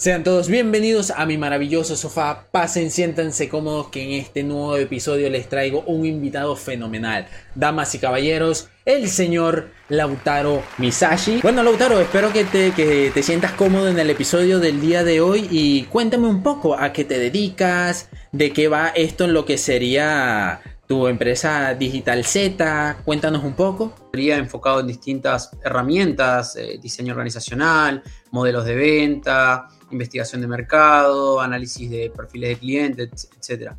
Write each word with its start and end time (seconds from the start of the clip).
Sean 0.00 0.22
todos 0.22 0.46
bienvenidos 0.46 1.10
a 1.10 1.26
mi 1.26 1.38
maravilloso 1.38 1.96
sofá. 1.96 2.46
Pasen, 2.52 2.92
siéntense 2.92 3.48
cómodos 3.48 3.88
que 3.88 4.00
en 4.04 4.12
este 4.12 4.44
nuevo 4.44 4.76
episodio 4.76 5.28
les 5.28 5.48
traigo 5.48 5.82
un 5.88 6.06
invitado 6.06 6.54
fenomenal. 6.54 7.26
Damas 7.56 7.96
y 7.96 7.98
caballeros, 7.98 8.68
el 8.84 9.08
señor 9.08 9.70
Lautaro 9.88 10.62
Misashi. 10.78 11.40
Bueno, 11.42 11.64
Lautaro, 11.64 11.98
espero 11.98 12.32
que 12.32 12.44
te, 12.44 12.70
que 12.74 13.10
te 13.12 13.24
sientas 13.24 13.50
cómodo 13.54 13.88
en 13.88 13.98
el 13.98 14.08
episodio 14.08 14.60
del 14.60 14.80
día 14.80 15.02
de 15.02 15.20
hoy 15.20 15.48
y 15.50 15.82
cuéntame 15.86 16.28
un 16.28 16.44
poco 16.44 16.78
a 16.78 16.92
qué 16.92 17.04
te 17.04 17.18
dedicas, 17.18 18.08
de 18.30 18.52
qué 18.52 18.68
va 18.68 18.90
esto 18.90 19.24
en 19.24 19.34
lo 19.34 19.44
que 19.44 19.58
sería 19.58 20.60
tu 20.86 21.08
empresa 21.08 21.74
Digital 21.74 22.24
Z. 22.24 22.98
Cuéntanos 23.04 23.42
un 23.42 23.54
poco. 23.54 23.92
Sería 24.12 24.36
enfocado 24.36 24.78
en 24.78 24.86
distintas 24.86 25.50
herramientas, 25.64 26.54
eh, 26.54 26.78
diseño 26.80 27.14
organizacional, 27.14 28.04
modelos 28.30 28.64
de 28.64 28.76
venta 28.76 29.66
investigación 29.90 30.40
de 30.40 30.46
mercado, 30.46 31.40
análisis 31.40 31.90
de 31.90 32.10
perfiles 32.14 32.50
de 32.50 32.56
clientes, 32.56 33.28
etc. 33.36 33.72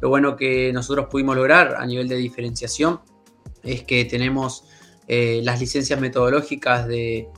Lo 0.00 0.08
bueno 0.08 0.36
que 0.36 0.72
nosotros 0.72 1.06
pudimos 1.10 1.36
lograr 1.36 1.76
a 1.76 1.86
nivel 1.86 2.08
de 2.08 2.16
diferenciación 2.16 3.00
es 3.62 3.84
que 3.84 4.04
tenemos 4.04 4.64
eh, 5.06 5.40
las 5.42 5.60
licencias 5.60 6.00
metodológicas 6.00 6.86
de, 6.86 7.28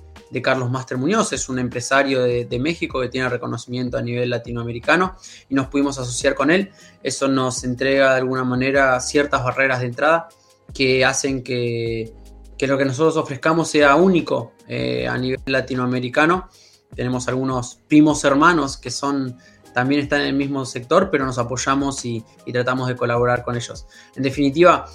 Carlos 0.42 0.70
Master 0.70 0.98
Muñoz, 0.98 1.32
es 1.32 1.48
un 1.48 1.58
empresario 1.58 2.22
de, 2.22 2.58
México 2.58 3.00
que 3.00 3.08
tiene 3.08 3.26
reconocimiento 3.30 3.96
a 3.96 4.02
nivel 4.02 4.28
latinoamericano 4.28 5.16
y 5.48 5.54
nos 5.54 5.68
pudimos 5.68 5.98
asociar 5.98 6.34
con 6.34 6.50
él. 6.50 6.72
Eso 7.02 7.26
nos 7.26 7.64
entrega 7.64 8.10
de 8.10 8.18
alguna 8.18 8.44
manera 8.44 9.00
ciertas 9.00 9.42
barreras 9.42 9.80
de 9.80 9.86
entrada 9.86 10.28
que 10.74 11.06
hacen 11.06 11.42
que, 11.42 12.12
lo 12.60 12.76
que 12.76 12.84
nosotros 12.84 13.16
ofrezcamos 13.16 13.70
sea 13.70 13.94
único 13.94 14.52
eh, 14.68 15.08
a 15.08 15.16
nivel 15.16 15.40
latinoamericano 15.46 16.50
tenemos 16.96 17.28
algunos 17.28 17.78
primos 17.86 18.24
hermanos 18.24 18.76
que 18.78 18.90
son 18.90 19.36
también 19.76 20.00
están 20.00 20.22
en 20.22 20.28
el 20.28 20.34
mismo 20.34 20.64
sector, 20.64 21.10
pero 21.10 21.26
nos 21.26 21.36
apoyamos 21.36 22.02
y, 22.06 22.24
tratamos 22.50 22.88
de 22.88 22.96
colaborar 22.96 23.44
con 23.44 23.56
ellos. 23.56 23.86
En 24.14 24.22
definitiva, 24.22 24.86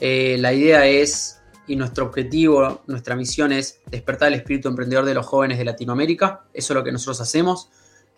eh, 0.00 0.38
la 0.40 0.54
idea 0.54 0.86
es, 0.86 1.42
y 1.66 1.76
nuestro 1.76 2.06
objetivo, 2.06 2.80
nuestra 2.86 3.16
misión 3.16 3.52
es 3.52 3.80
despertar 3.90 4.28
el 4.28 4.34
espíritu 4.38 4.68
emprendedor 4.68 5.04
de 5.04 5.12
los 5.12 5.26
jóvenes 5.26 5.58
de 5.58 5.66
Latinoamérica. 5.66 6.46
Eso 6.54 6.72
es 6.72 6.74
lo 6.74 6.82
que 6.82 6.90
nosotros 6.90 7.20
hacemos. 7.20 7.68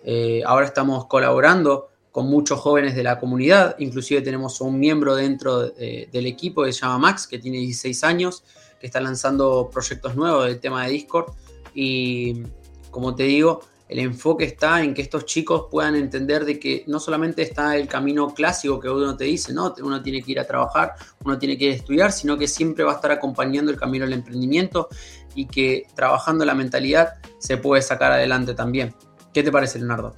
Eh, 0.05 0.42
ahora 0.46 0.66
estamos 0.66 1.06
colaborando 1.06 1.88
con 2.12 2.28
muchos 2.28 2.61
jóvenes 2.61 2.94
de 2.94 3.02
la 3.02 3.18
comunidad, 3.18 3.74
inclusive 3.80 4.22
tenemos 4.22 4.61
un 4.61 4.78
miembro 4.78 5.16
dentro 5.16 5.68
del 5.68 6.27
equipo 6.27 6.62
que 6.62 6.72
se 6.72 6.83
llama 6.83 6.98
Max, 6.98 7.27
que 7.27 7.40
tiene 7.40 7.58
16 7.58 8.05
años, 8.05 8.44
que 8.80 8.86
está 8.86 9.00
lanzando 9.00 9.68
proyectos 9.72 10.14
nuevos 10.14 10.46
del 10.46 10.61
tema 10.61 10.86
de 10.86 10.92
Discord 10.92 11.34
y 11.74 12.44
como 12.97 13.14
te 13.14 13.25
digo, 13.25 13.61
el 13.91 13.98
enfoque 13.98 14.47
está 14.47 14.83
en 14.83 14.94
que 14.94 15.02
estos 15.02 15.27
chicos 15.27 15.66
puedan 15.70 15.97
entender 15.97 16.47
de 16.47 16.58
que 16.58 16.83
no 16.86 16.98
solamente 16.98 17.42
está 17.42 17.77
el 17.77 17.86
camino 17.89 18.33
clásico 18.33 18.80
que 18.80 18.89
uno 18.89 19.14
te 19.19 19.25
dice, 19.25 19.52
no, 19.52 19.75
uno 19.83 20.00
tiene 20.02 20.22
que 20.22 20.33
ir 20.33 20.41
a 20.41 20.47
trabajar, 20.47 20.94
uno 21.22 21.39
tiene 21.39 21.58
que 21.58 21.67
ir 21.67 21.72
a 21.72 21.74
estudiar, 21.74 22.11
sino 22.11 22.39
que 22.39 22.48
siempre 22.48 22.84
va 22.84 22.92
a 22.92 22.94
estar 22.94 23.11
acompañando 23.11 23.70
el 23.70 23.78
camino 23.78 24.06
del 24.06 24.14
emprendimiento 24.14 24.89
y 25.34 25.44
que 25.44 25.86
trabajando 25.94 26.47
la 26.47 26.55
mentalidad 26.55 27.17
se 27.39 27.58
puede 27.58 27.83
sacar 27.83 28.12
adelante 28.12 28.55
también. 28.55 28.94
¿Qué 29.34 29.42
te 29.42 29.52
parece, 29.52 29.78
Leonardo? 29.78 30.14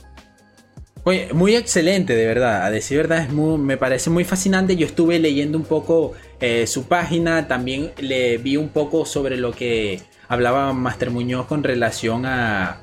Muy, 1.04 1.22
muy 1.32 1.56
excelente, 1.56 2.14
de 2.14 2.26
verdad. 2.26 2.64
A 2.64 2.70
decir 2.70 2.96
verdad, 2.96 3.24
es 3.24 3.32
me 3.32 3.76
parece 3.76 4.08
muy 4.08 4.22
fascinante. 4.22 4.76
Yo 4.76 4.86
estuve 4.86 5.18
leyendo 5.18 5.58
un 5.58 5.64
poco 5.64 6.12
eh, 6.38 6.68
su 6.68 6.84
página, 6.84 7.48
también 7.48 7.90
le 7.98 8.38
vi 8.38 8.56
un 8.56 8.68
poco 8.68 9.04
sobre 9.04 9.36
lo 9.36 9.50
que 9.50 10.00
hablaba 10.28 10.72
Master 10.72 11.10
Muñoz 11.10 11.46
con 11.46 11.64
relación 11.64 12.26
a, 12.26 12.80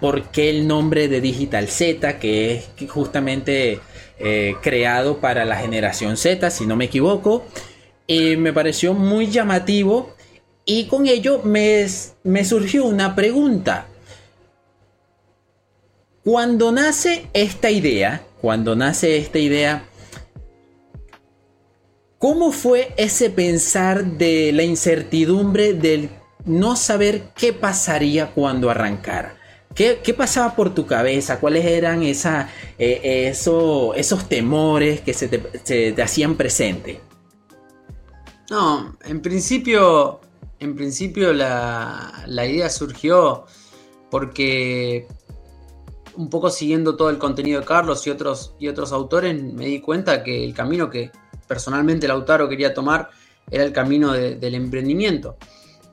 por 0.00 0.24
qué 0.30 0.50
el 0.50 0.66
nombre 0.66 1.08
de 1.08 1.20
Digital 1.20 1.68
Z, 1.68 2.18
que 2.18 2.54
es 2.54 2.90
justamente 2.90 3.80
eh, 4.18 4.56
creado 4.60 5.18
para 5.18 5.44
la 5.44 5.56
generación 5.56 6.16
Z, 6.16 6.50
si 6.50 6.66
no 6.66 6.74
me 6.74 6.86
equivoco. 6.86 7.44
Me 8.08 8.52
pareció 8.52 8.94
muy 8.94 9.28
llamativo 9.28 10.14
y 10.64 10.86
con 10.86 11.06
ello 11.06 11.42
me, 11.44 11.86
me 12.24 12.44
surgió 12.44 12.84
una 12.86 13.14
pregunta. 13.14 13.86
Cuando 16.24 16.72
nace 16.72 17.26
esta 17.32 17.70
idea, 17.70 18.22
cuando 18.42 18.76
nace 18.76 19.16
esta 19.16 19.38
idea, 19.38 19.84
¿cómo 22.18 22.52
fue 22.52 22.92
ese 22.98 23.30
pensar 23.30 24.04
de 24.04 24.52
la 24.52 24.62
incertidumbre 24.62 25.72
del 25.72 26.10
no 26.48 26.76
saber 26.76 27.30
qué 27.36 27.52
pasaría 27.52 28.32
cuando 28.32 28.70
arrancara. 28.70 29.38
¿Qué, 29.74 30.14
pasaba 30.16 30.56
por 30.56 30.74
tu 30.74 30.86
cabeza? 30.86 31.38
¿Cuáles 31.38 31.64
eran 31.64 32.02
esa, 32.02 32.50
eh, 32.80 33.28
esos 33.28 34.28
temores 34.28 35.00
que 35.02 35.14
se 35.14 35.28
te, 35.28 36.02
hacían 36.02 36.34
presente? 36.34 37.00
No, 38.50 38.96
en 39.04 39.20
principio, 39.20 40.20
en 40.58 40.74
principio 40.74 41.32
la, 41.32 42.24
idea 42.26 42.68
surgió 42.70 43.44
porque 44.10 45.06
un 46.16 46.28
poco 46.28 46.50
siguiendo 46.50 46.96
todo 46.96 47.10
el 47.10 47.18
contenido 47.18 47.60
de 47.60 47.66
Carlos 47.66 48.04
y 48.04 48.10
otros, 48.10 48.56
y 48.58 48.66
otros 48.66 48.90
autores, 48.90 49.40
me 49.40 49.66
di 49.66 49.80
cuenta 49.80 50.24
que 50.24 50.44
el 50.44 50.54
camino 50.54 50.90
que 50.90 51.12
personalmente 51.46 52.08
Lautaro 52.08 52.48
quería 52.48 52.74
tomar 52.74 53.10
era 53.48 53.62
el 53.62 53.72
camino 53.72 54.12
del 54.12 54.54
emprendimiento. 54.56 55.36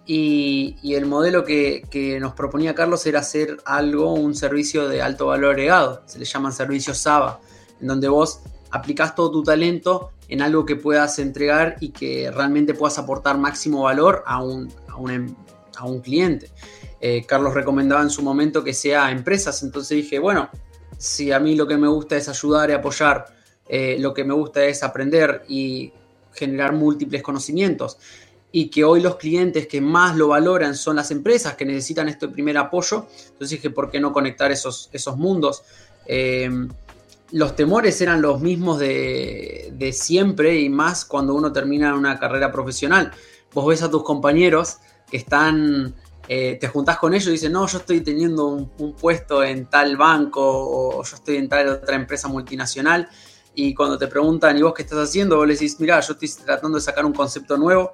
Y, 0.07 0.93
el 0.93 1.05
modelo 1.05 1.43
que, 1.43 2.17
nos 2.21 2.33
proponía 2.33 2.75
Carlos 2.75 3.05
era 3.05 3.19
hacer 3.19 3.57
algo, 3.65 4.13
un 4.13 4.35
servicio 4.35 4.87
de 4.87 5.01
alto 5.01 5.27
valor 5.27 5.51
agregado, 5.51 6.03
se 6.05 6.19
le 6.19 6.25
llaman 6.25 6.53
servicios 6.53 6.99
SABA, 6.99 7.39
en 7.81 7.87
donde 7.87 8.07
vos 8.07 8.41
aplicás 8.69 9.15
todo 9.15 9.31
tu 9.31 9.43
talento 9.43 10.11
en 10.27 10.41
algo 10.41 10.65
que 10.65 10.75
puedas 10.75 11.17
entregar 11.19 11.77
y 11.79 11.89
que 11.89 12.31
realmente 12.31 12.73
puedas 12.73 12.97
aportar 12.97 13.37
máximo 13.37 13.83
valor 13.83 14.23
a 14.25 14.43
un, 14.43 14.71
em, 15.09 15.35
cliente. 16.01 16.49
Eh, 17.01 17.25
Carlos 17.27 17.53
recomendaba 17.53 18.01
en 18.01 18.09
su 18.09 18.21
momento 18.21 18.63
que 18.63 18.73
sea 18.73 19.11
empresas, 19.11 19.61
entonces 19.63 19.97
dije, 19.97 20.19
bueno, 20.19 20.49
si 20.97 21.31
a 21.31 21.39
mí 21.39 21.55
lo 21.55 21.67
que 21.67 21.77
me 21.77 21.87
gusta 21.87 22.15
es 22.15 22.29
ayudar 22.29 22.69
y 22.69 22.73
apoyar, 22.73 23.25
eh, 23.67 23.97
lo 23.99 24.13
que 24.13 24.23
me 24.23 24.33
gusta 24.33 24.63
es 24.63 24.83
aprender 24.83 25.43
y 25.47 25.91
generar 26.33 26.73
múltiples 26.73 27.21
conocimientos 27.21 27.97
y 28.57 28.69
que 28.69 28.85
hoy 28.85 29.01
los 29.01 29.17
clientes 29.17 29.67
que 29.67 29.81
más 29.81 30.15
lo 30.15 30.29
valoran 30.29 30.75
son 30.75 30.95
las 30.95 31.11
empresas 31.11 31.55
que 31.55 31.65
necesitan 31.65 32.07
este 32.07 32.29
primer 32.29 32.57
apoyo. 32.57 33.05
Entonces 33.25 33.49
dije, 33.49 33.69
¿por 33.69 33.91
qué 33.91 33.99
no 33.99 34.13
conectar 34.13 34.49
esos, 34.49 34.89
esos 34.93 35.17
mundos? 35.17 35.63
Eh, 36.05 36.49
los 37.31 37.53
temores 37.57 37.99
eran 37.99 38.21
los 38.21 38.39
mismos 38.39 38.79
de, 38.79 39.91
siempre 39.91 40.57
y 40.57 40.69
más 40.69 41.03
cuando 41.03 41.35
uno 41.35 41.51
termina 41.51 41.95
una 41.95 42.17
carrera 42.17 42.49
profesional. 42.49 43.11
Vos 43.53 43.67
ves 43.67 43.83
a 43.83 43.91
tus 43.91 44.05
compañeros 44.05 44.77
que 45.11 45.17
están, 45.17 45.93
eh, 46.29 46.57
te 46.57 46.69
juntás 46.69 46.97
con 46.97 47.13
ellos 47.13 47.27
y 47.27 47.31
dicen, 47.31 47.51
no, 47.51 47.67
yo 47.67 47.79
estoy 47.79 47.99
teniendo 47.99 48.47
un, 48.47 48.71
un, 48.77 48.93
puesto 48.93 49.43
en 49.43 49.65
tal 49.65 49.97
banco 49.97 50.41
o 50.41 51.03
yo 51.03 51.15
estoy 51.17 51.35
en 51.35 51.49
tal 51.49 51.67
otra 51.67 51.97
empresa 51.97 52.29
multinacional. 52.29 53.09
Y 53.53 53.73
cuando 53.73 53.97
te 53.97 54.07
preguntan, 54.07 54.57
¿y 54.57 54.61
vos 54.61 54.73
qué 54.73 54.83
estás 54.83 54.99
haciendo? 54.99 55.35
Vos 55.35 55.45
le 55.45 55.55
decís, 55.55 55.77
mira, 55.81 55.99
yo 55.99 56.13
estoy 56.13 56.29
tratando 56.45 56.77
de 56.77 56.81
sacar 56.81 57.05
un 57.05 57.13
concepto 57.13 57.57
nuevo 57.57 57.91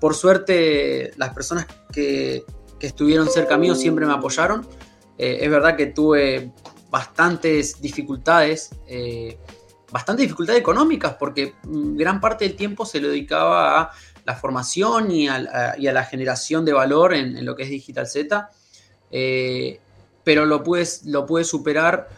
por 0.00 0.14
suerte, 0.14 1.12
las 1.16 1.34
personas 1.34 1.66
que, 1.92 2.44
estuvieron 2.80 3.28
cerca 3.28 3.58
mío 3.58 3.74
siempre 3.74 4.06
me 4.06 4.12
apoyaron. 4.12 4.64
Eh, 5.18 5.38
es 5.40 5.50
verdad 5.50 5.76
que 5.76 5.86
tuve 5.86 6.52
bastantes 6.90 7.80
dificultades, 7.80 8.70
eh, 8.86 9.36
bastantes 9.90 10.22
dificultades 10.22 10.60
económicas, 10.60 11.14
porque 11.14 11.54
mm, 11.64 11.96
gran 11.96 12.20
parte 12.20 12.44
del 12.44 12.54
tiempo 12.54 12.86
se 12.86 13.00
lo 13.00 13.08
dedicaba 13.08 13.80
a 13.80 13.90
la 14.24 14.36
formación 14.36 15.10
y 15.10 15.26
a, 15.26 15.40
la 15.40 16.04
generación 16.04 16.64
de 16.64 16.72
valor 16.72 17.14
en, 17.14 17.44
lo 17.44 17.56
que 17.56 17.64
es 17.64 17.70
Digital 17.70 18.06
Z. 18.06 18.48
Eh, 19.10 19.80
pero 20.22 20.44
lo 20.44 20.62
pude, 20.62 20.86
lo 21.06 21.26
superar 21.42 22.08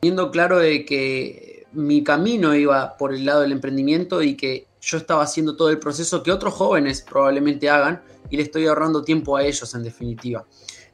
teniendo 0.00 0.30
claro 0.30 0.58
de 0.58 0.84
que 0.84 1.66
mi 1.72 2.04
camino 2.04 2.54
iba 2.54 2.96
por 2.96 3.14
el 3.14 3.24
lado 3.24 3.40
del 3.40 3.52
emprendimiento 3.52 4.22
y 4.22 4.36
que 4.36 4.66
yo 4.84 4.98
estaba 4.98 5.22
haciendo 5.22 5.56
todo 5.56 5.70
el 5.70 5.78
proceso 5.78 6.22
que 6.22 6.30
otros 6.30 6.54
jóvenes 6.54 7.02
probablemente 7.02 7.70
hagan 7.70 8.02
y 8.28 8.36
le 8.36 8.42
estoy 8.42 8.66
ahorrando 8.66 9.02
tiempo 9.02 9.36
a 9.36 9.44
ellos 9.44 9.74
en 9.74 9.82
definitiva. 9.82 10.44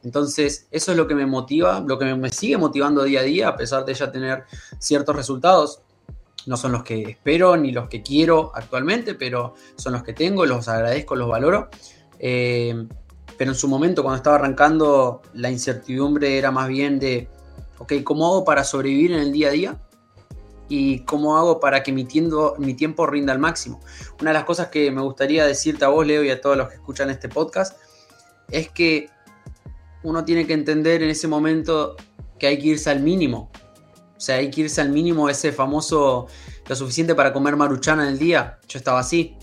Entonces, 0.03 0.67
eso 0.71 0.91
es 0.91 0.97
lo 0.97 1.07
que 1.07 1.13
me 1.13 1.25
motiva, 1.25 1.83
lo 1.85 1.99
que 1.99 2.15
me 2.15 2.29
sigue 2.29 2.57
motivando 2.57 3.03
día 3.03 3.19
a 3.19 3.23
día, 3.23 3.47
a 3.49 3.55
pesar 3.55 3.85
de 3.85 3.93
ya 3.93 4.11
tener 4.11 4.45
ciertos 4.79 5.15
resultados. 5.15 5.81
No 6.47 6.57
son 6.57 6.71
los 6.71 6.83
que 6.83 7.03
espero 7.03 7.55
ni 7.55 7.71
los 7.71 7.87
que 7.87 8.01
quiero 8.01 8.51
actualmente, 8.55 9.13
pero 9.13 9.53
son 9.75 9.93
los 9.93 10.03
que 10.03 10.13
tengo, 10.13 10.45
los 10.45 10.67
agradezco, 10.67 11.15
los 11.15 11.27
valoro. 11.27 11.69
Eh, 12.17 12.87
pero 13.37 13.51
en 13.51 13.57
su 13.57 13.67
momento, 13.67 14.01
cuando 14.01 14.17
estaba 14.17 14.37
arrancando, 14.37 15.21
la 15.33 15.51
incertidumbre 15.51 16.37
era 16.37 16.49
más 16.49 16.67
bien 16.67 16.97
de, 16.97 17.27
ok, 17.77 17.93
¿cómo 18.03 18.25
hago 18.27 18.45
para 18.45 18.63
sobrevivir 18.63 19.11
en 19.11 19.19
el 19.19 19.31
día 19.31 19.49
a 19.49 19.51
día? 19.51 19.79
Y 20.73 20.99
cómo 20.99 21.35
hago 21.35 21.59
para 21.59 21.83
que 21.83 21.91
mi, 21.91 22.07
mi 22.57 22.73
tiempo 22.75 23.05
rinda 23.05 23.33
al 23.33 23.39
máximo. 23.39 23.81
Una 24.21 24.29
de 24.29 24.35
las 24.35 24.45
cosas 24.45 24.69
que 24.69 24.89
me 24.89 25.01
gustaría 25.01 25.45
decirte 25.45 25.83
a 25.83 25.89
vos, 25.89 26.07
Leo, 26.07 26.23
y 26.23 26.29
a 26.29 26.39
todos 26.39 26.55
los 26.55 26.69
que 26.69 26.75
escuchan 26.75 27.09
este 27.09 27.27
podcast, 27.27 27.77
es 28.49 28.69
que 28.69 29.09
uno 30.03 30.23
tiene 30.23 30.47
que 30.47 30.53
entender 30.53 31.03
en 31.03 31.09
ese 31.09 31.27
momento 31.27 31.97
que 32.39 32.47
hay 32.47 32.57
que 32.57 32.67
irse 32.67 32.89
al 32.89 33.01
mínimo. 33.01 33.51
O 34.15 34.19
sea, 34.21 34.37
hay 34.37 34.49
que 34.49 34.61
irse 34.61 34.79
al 34.79 34.91
mínimo 34.91 35.27
ese 35.27 35.51
famoso, 35.51 36.27
lo 36.65 36.75
suficiente 36.77 37.15
para 37.15 37.33
comer 37.33 37.57
maruchana 37.57 38.03
en 38.03 38.13
el 38.13 38.17
día. 38.17 38.57
Yo 38.69 38.79
estaba 38.79 39.01
así. 39.01 39.35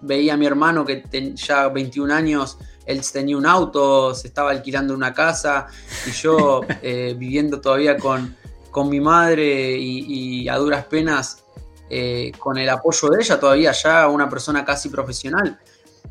Veía 0.00 0.32
a 0.32 0.36
mi 0.38 0.46
hermano 0.46 0.86
que 0.86 1.04
ya 1.34 1.68
21 1.68 2.14
años, 2.14 2.56
él 2.86 3.02
tenía 3.12 3.36
un 3.36 3.44
auto, 3.44 4.14
se 4.14 4.28
estaba 4.28 4.50
alquilando 4.50 4.94
una 4.94 5.12
casa 5.12 5.66
y 6.06 6.12
yo 6.12 6.62
eh, 6.82 7.14
viviendo 7.18 7.60
todavía 7.60 7.98
con, 7.98 8.34
con 8.70 8.88
mi 8.88 9.00
madre 9.00 9.76
y, 9.78 10.48
a 10.48 10.56
duras 10.56 10.84
penas 10.86 11.44
eh, 11.88 12.32
con 12.38 12.58
el 12.58 12.68
apoyo 12.68 13.08
de 13.10 13.22
ella, 13.22 13.40
todavía 13.40 13.72
ya 13.72 14.08
una 14.08 14.28
persona 14.28 14.64
casi 14.64 14.88
profesional. 14.88 15.58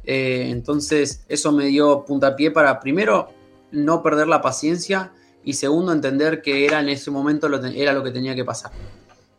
Eh, 0.03 0.47
entonces 0.49 1.23
eso 1.27 1.51
me 1.51 1.65
dio 1.65 2.03
puntapié 2.05 2.51
para 2.51 2.79
primero 2.79 3.29
no 3.71 4.01
perder 4.01 4.27
la 4.27 4.41
paciencia 4.41 5.11
y 5.43 5.53
segundo 5.53 5.91
entender 5.91 6.41
que 6.41 6.65
era 6.65 6.79
en 6.79 6.89
ese 6.89 7.11
momento 7.11 7.47
lo, 7.47 7.63
era 7.65 7.93
lo 7.93 8.03
que 8.03 8.11
tenía 8.11 8.35
que 8.35 8.45
pasar. 8.45 8.71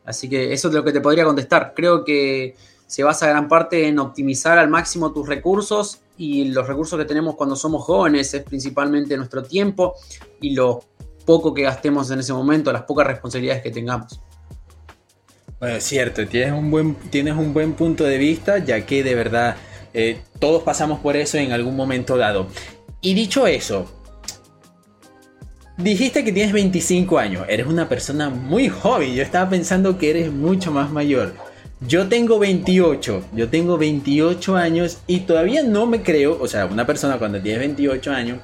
Así 0.04 0.28
que 0.28 0.52
eso 0.52 0.68
es 0.68 0.74
lo 0.74 0.82
que 0.84 0.92
te 0.92 1.00
podría 1.00 1.24
contestar. 1.24 1.72
Creo 1.74 2.04
que 2.04 2.56
se 2.86 3.04
basa 3.04 3.28
gran 3.28 3.46
parte 3.46 3.86
en 3.86 3.98
optimizar 3.98 4.58
al 4.58 4.68
máximo 4.68 5.12
tus 5.12 5.28
recursos 5.28 6.00
y 6.16 6.46
los 6.46 6.66
recursos 6.66 6.98
que 6.98 7.04
tenemos 7.04 7.36
cuando 7.36 7.54
somos 7.54 7.84
jóvenes 7.84 8.34
es 8.34 8.42
principalmente 8.42 9.16
nuestro 9.16 9.42
tiempo 9.42 9.94
y 10.40 10.54
lo 10.54 10.82
poco 11.24 11.54
que 11.54 11.62
gastemos 11.62 12.10
en 12.10 12.20
ese 12.20 12.32
momento, 12.32 12.72
las 12.72 12.82
pocas 12.82 13.06
responsabilidades 13.06 13.62
que 13.62 13.70
tengamos. 13.70 14.20
Bueno, 15.58 15.76
es 15.76 15.84
cierto, 15.84 16.26
tienes 16.26 16.52
un 16.52 16.70
buen, 16.70 16.94
tienes 16.94 17.36
un 17.36 17.52
buen 17.52 17.74
punto 17.74 18.04
de 18.04 18.16
vista, 18.16 18.58
ya 18.58 18.86
que 18.86 19.02
de 19.02 19.14
verdad 19.14 19.56
eh, 19.92 20.20
todos 20.38 20.62
pasamos 20.62 21.00
por 21.00 21.16
eso 21.16 21.36
en 21.36 21.52
algún 21.52 21.76
momento 21.76 22.16
dado. 22.16 22.46
Y 23.02 23.14
dicho 23.14 23.46
eso, 23.46 23.90
dijiste 25.76 26.24
que 26.24 26.32
tienes 26.32 26.52
25 26.52 27.18
años, 27.18 27.44
eres 27.48 27.66
una 27.66 27.88
persona 27.88 28.30
muy 28.30 28.68
joven, 28.68 29.14
yo 29.14 29.22
estaba 29.22 29.50
pensando 29.50 29.98
que 29.98 30.10
eres 30.10 30.32
mucho 30.32 30.70
más 30.70 30.90
mayor. 30.90 31.34
Yo 31.86 32.08
tengo 32.08 32.38
28, 32.38 33.24
yo 33.34 33.48
tengo 33.48 33.78
28 33.78 34.56
años 34.56 34.98
y 35.06 35.20
todavía 35.20 35.62
no 35.62 35.86
me 35.86 36.02
creo, 36.02 36.38
o 36.40 36.46
sea, 36.46 36.66
una 36.66 36.86
persona 36.86 37.18
cuando 37.18 37.40
tiene 37.40 37.58
28 37.58 38.12
años, 38.12 38.38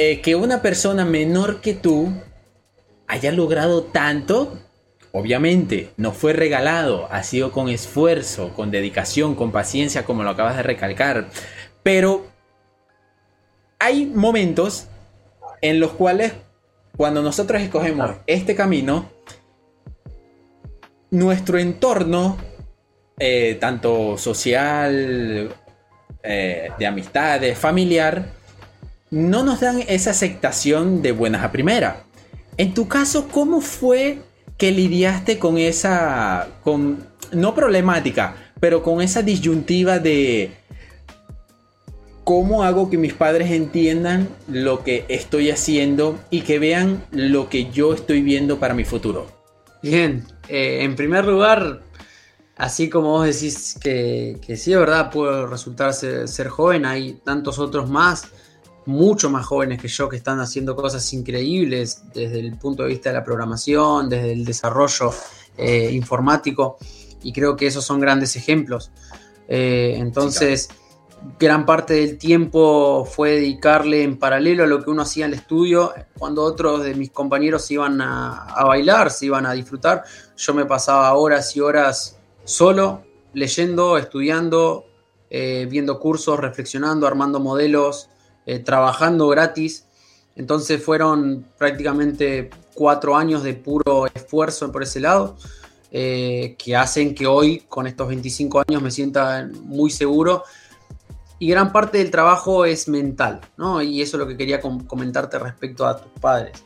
eh, 0.00 0.20
que 0.20 0.36
una 0.36 0.62
persona 0.62 1.04
menor 1.04 1.60
que 1.60 1.74
tú 1.74 2.12
haya 3.08 3.32
logrado 3.32 3.82
tanto, 3.82 4.56
obviamente 5.10 5.90
no 5.96 6.12
fue 6.12 6.32
regalado, 6.32 7.08
ha 7.10 7.24
sido 7.24 7.50
con 7.50 7.68
esfuerzo, 7.68 8.54
con 8.54 8.70
dedicación, 8.70 9.34
con 9.34 9.50
paciencia, 9.50 10.04
como 10.04 10.22
lo 10.22 10.30
acabas 10.30 10.56
de 10.56 10.62
recalcar, 10.62 11.30
pero 11.82 12.26
hay 13.80 14.06
momentos 14.06 14.86
en 15.62 15.80
los 15.80 15.90
cuales 15.90 16.32
cuando 16.96 17.20
nosotros 17.20 17.60
escogemos 17.60 18.18
este 18.28 18.54
camino, 18.54 19.10
nuestro 21.10 21.58
entorno, 21.58 22.36
eh, 23.18 23.56
tanto 23.60 24.16
social, 24.16 25.52
eh, 26.22 26.70
de 26.78 26.86
amistades, 26.86 27.58
familiar, 27.58 28.37
no 29.10 29.42
nos 29.42 29.60
dan 29.60 29.82
esa 29.88 30.10
aceptación 30.10 31.02
de 31.02 31.12
buenas 31.12 31.44
a 31.44 31.52
primera. 31.52 32.04
En 32.56 32.74
tu 32.74 32.88
caso, 32.88 33.28
¿cómo 33.28 33.60
fue 33.60 34.18
que 34.56 34.72
lidiaste 34.72 35.38
con 35.38 35.58
esa, 35.58 36.48
con, 36.62 37.06
no 37.32 37.54
problemática, 37.54 38.36
pero 38.60 38.82
con 38.82 39.00
esa 39.00 39.22
disyuntiva 39.22 39.98
de 40.00 40.50
cómo 42.24 42.62
hago 42.62 42.90
que 42.90 42.98
mis 42.98 43.14
padres 43.14 43.52
entiendan 43.52 44.28
lo 44.48 44.84
que 44.84 45.06
estoy 45.08 45.50
haciendo 45.50 46.18
y 46.28 46.42
que 46.42 46.58
vean 46.58 47.02
lo 47.10 47.48
que 47.48 47.70
yo 47.70 47.94
estoy 47.94 48.20
viendo 48.20 48.58
para 48.58 48.74
mi 48.74 48.84
futuro? 48.84 49.28
Bien, 49.82 50.26
eh, 50.48 50.80
en 50.82 50.96
primer 50.96 51.24
lugar, 51.24 51.80
así 52.56 52.90
como 52.90 53.12
vos 53.12 53.24
decís 53.24 53.78
que, 53.80 54.38
sí, 54.58 54.72
de 54.72 54.76
verdad, 54.76 55.10
puedo 55.10 55.46
resultar 55.46 55.94
ser, 55.94 56.48
joven, 56.48 56.84
hay 56.84 57.14
tantos 57.24 57.58
otros 57.58 57.88
más, 57.88 58.28
mucho 58.88 59.28
más 59.28 59.44
jóvenes 59.44 59.82
que 59.82 59.86
yo, 59.86 60.08
que 60.08 60.16
están 60.16 60.40
haciendo 60.40 60.74
cosas 60.74 61.12
increíbles 61.12 62.04
desde 62.14 62.40
el 62.40 62.56
punto 62.56 62.84
de 62.84 62.88
vista 62.88 63.10
de 63.10 63.16
la 63.16 63.22
programación, 63.22 64.08
desde 64.08 64.32
el 64.32 64.46
desarrollo 64.46 65.10
eh, 65.58 65.90
informático, 65.92 66.78
y 67.22 67.30
creo 67.34 67.54
que 67.54 67.66
esos 67.66 67.84
son 67.84 68.00
grandes 68.00 68.34
ejemplos. 68.34 68.90
Eh, 69.46 69.94
entonces, 69.98 70.70
gran 71.38 71.66
parte 71.66 71.94
del 71.94 72.16
tiempo 72.16 73.04
fue 73.04 73.32
dedicarle 73.32 74.04
en 74.04 74.18
paralelo 74.18 74.64
a 74.64 74.66
lo 74.66 74.82
que 74.82 74.88
uno 74.88 75.02
hacía 75.02 75.26
en 75.26 75.32
el 75.32 75.38
estudio, 75.40 75.92
cuando 76.18 76.42
otros 76.42 76.82
de 76.82 76.94
mis 76.94 77.10
compañeros 77.10 77.70
iban 77.70 78.00
a, 78.00 78.64
bailar, 78.64 79.10
se 79.10 79.26
iban 79.26 79.44
a 79.44 79.52
disfrutar, 79.52 80.04
yo 80.34 80.54
me 80.54 80.64
pasaba 80.64 81.12
horas 81.12 81.54
y 81.54 81.60
horas 81.60 82.18
solo, 82.44 83.02
leyendo, 83.34 83.98
estudiando, 83.98 84.86
eh, 85.28 85.66
viendo 85.70 86.00
cursos, 86.00 86.40
reflexionando, 86.40 87.06
armando 87.06 87.38
modelos, 87.38 88.08
eh, 88.48 88.60
trabajando 88.60 89.28
gratis. 89.28 89.84
Entonces 90.34 90.82
fueron 90.82 91.44
prácticamente 91.58 92.48
cuatro 92.72 93.14
años 93.14 93.42
de 93.42 93.52
puro 93.52 94.06
esfuerzo 94.06 94.72
por 94.72 94.82
ese 94.82 95.00
lado, 95.00 95.36
eh, 95.90 96.56
que 96.58 96.74
hacen 96.74 97.14
que 97.14 97.26
hoy, 97.26 97.60
con 97.68 97.86
estos 97.86 98.08
25 98.08 98.64
años, 98.66 98.80
me 98.80 98.90
sienta 98.90 99.50
muy 99.64 99.90
seguro 99.90 100.44
y 101.38 101.50
gran 101.50 101.72
parte 101.72 101.98
del 101.98 102.10
trabajo 102.10 102.64
es 102.64 102.88
mental, 102.88 103.42
¿no? 103.58 103.82
Y 103.82 104.00
eso 104.00 104.16
es 104.16 104.20
lo 104.20 104.26
que 104.26 104.38
quería 104.38 104.62
comentarte 104.62 105.38
respecto 105.38 105.86
a 105.86 105.98
tus 105.98 106.10
padres. 106.18 106.64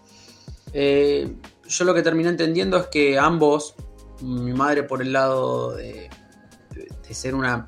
Eh, 0.72 1.34
yo 1.66 1.84
lo 1.84 1.94
que 1.94 2.02
terminé 2.02 2.28
entendiendo 2.28 2.76
es 2.76 2.86
que 2.86 3.18
ambos, 3.18 3.74
mi 4.20 4.52
madre 4.52 4.84
por 4.84 5.02
el 5.02 5.12
lado 5.12 5.72
de, 5.72 6.08
ser 7.10 7.34
una 7.34 7.66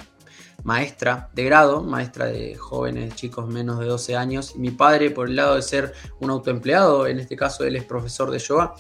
maestra 0.65 1.31
de 1.35 1.45
grado, 1.45 1.83
maestra 1.83 2.27
de 2.27 2.57
jóvenes, 2.57 3.15
chicos 3.15 3.47
menos 3.47 3.79
de 3.79 3.87
12 3.87 4.17
años, 4.17 4.55
y 4.57 4.59
mi 4.59 4.71
padre 4.71 5.11
por 5.11 5.29
el 5.29 5.37
lado 5.37 5.55
de 5.55 5.63
ser 5.63 5.93
un 6.21 6.31
autoempleado, 6.31 7.07
en 7.07 7.21
este 7.21 7.37
caso 7.37 7.65
él 7.65 7.77
es 7.77 7.85
profesor 7.85 8.31
de 8.31 8.39
yoga, 8.39 8.75